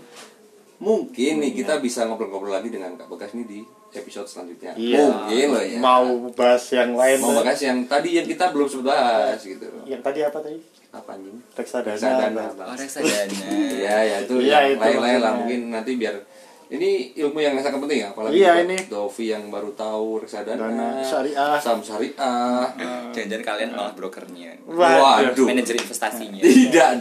[0.77, 3.59] mungkin nih kita bisa ngobrol-ngobrol lagi dengan Kak Bagas nih di
[3.91, 4.75] episode selanjutnya.
[4.75, 5.79] iya Mungkin loh ya.
[5.79, 9.67] mau bahas yang lain mau bahas yang tadi yang kita belum sempat bahas gitu.
[9.83, 10.59] yang tadi apa tadi
[10.91, 11.35] Apa anjing?
[11.51, 12.43] reksadana, Reksadana.
[12.61, 13.35] Oh, reksadana.
[13.51, 16.15] Iya, ya itu Iya, yang itu lain-lain lah mungkin nanti biar
[16.65, 18.77] ini ilmu yang sangat penting ya apalagi Iya, ini.
[18.87, 21.55] Dovi yang baru tahu reksadana, Dana syariah.
[21.55, 22.67] saham syariah.
[23.11, 24.55] Jangan-jangan kalian malah brokernya.
[24.65, 25.45] Waduh.
[25.45, 26.41] Manajer investasinya.
[26.41, 26.95] Tidak.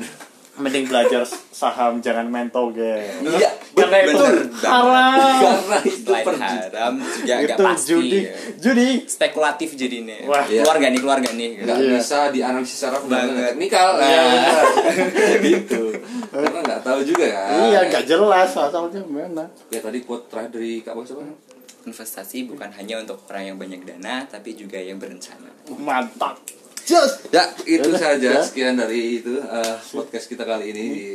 [0.55, 7.35] Mending belajar saham jangan main toge Iya, karena itu bener haram Karena itu haram juga
[7.37, 7.89] agak itu pasti.
[7.89, 8.35] judi ya.
[8.57, 10.15] judi Spekulatif jadinya.
[10.25, 10.45] Wah.
[10.45, 10.63] Iya.
[10.63, 11.51] Keluarga nih, keluarga nih.
[11.61, 11.91] nggak Iya.
[11.93, 13.51] bisa dianalisis secara fundamental Banget.
[13.51, 15.83] teknikal Iya, nah, gitu
[16.27, 20.79] karena nggak tahu juga kan iya nggak jelas asalnya mana ya tadi quote terakhir dari
[20.81, 21.23] kak Bagas apa
[21.85, 25.53] Investasi bukan hanya untuk orang yang banyak dana, tapi juga yang berencana.
[25.77, 26.41] mantap
[26.85, 28.41] just ya itu Yaudah, saja ya.
[28.41, 31.07] sekian dari itu eh, podcast kita kali ini di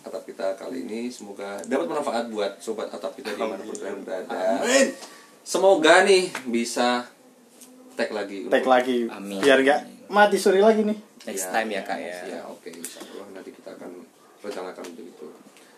[0.00, 4.00] atap kita kali ini semoga dapat manfaat buat sobat atap kita di mana pun kalian
[4.00, 4.62] berada
[5.40, 7.04] semoga nih bisa
[7.92, 9.38] tag lagi tag untuk- lagi Amin.
[9.38, 12.18] biar nggak mati suri lagi nih Next Ya, time ya kak ya.
[12.28, 13.90] Ya oke insya Allah nanti kita akan
[14.38, 15.26] rencanakan untuk itu.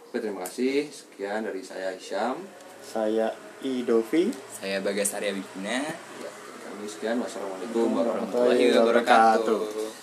[0.04, 2.36] Oke terima kasih sekian dari saya Isyam.
[2.84, 5.80] saya Idovi Saya Bagas Arya Wiguna.
[6.78, 9.97] Kami sekian wassalamualaikum warahmatullahi wabarakatuh.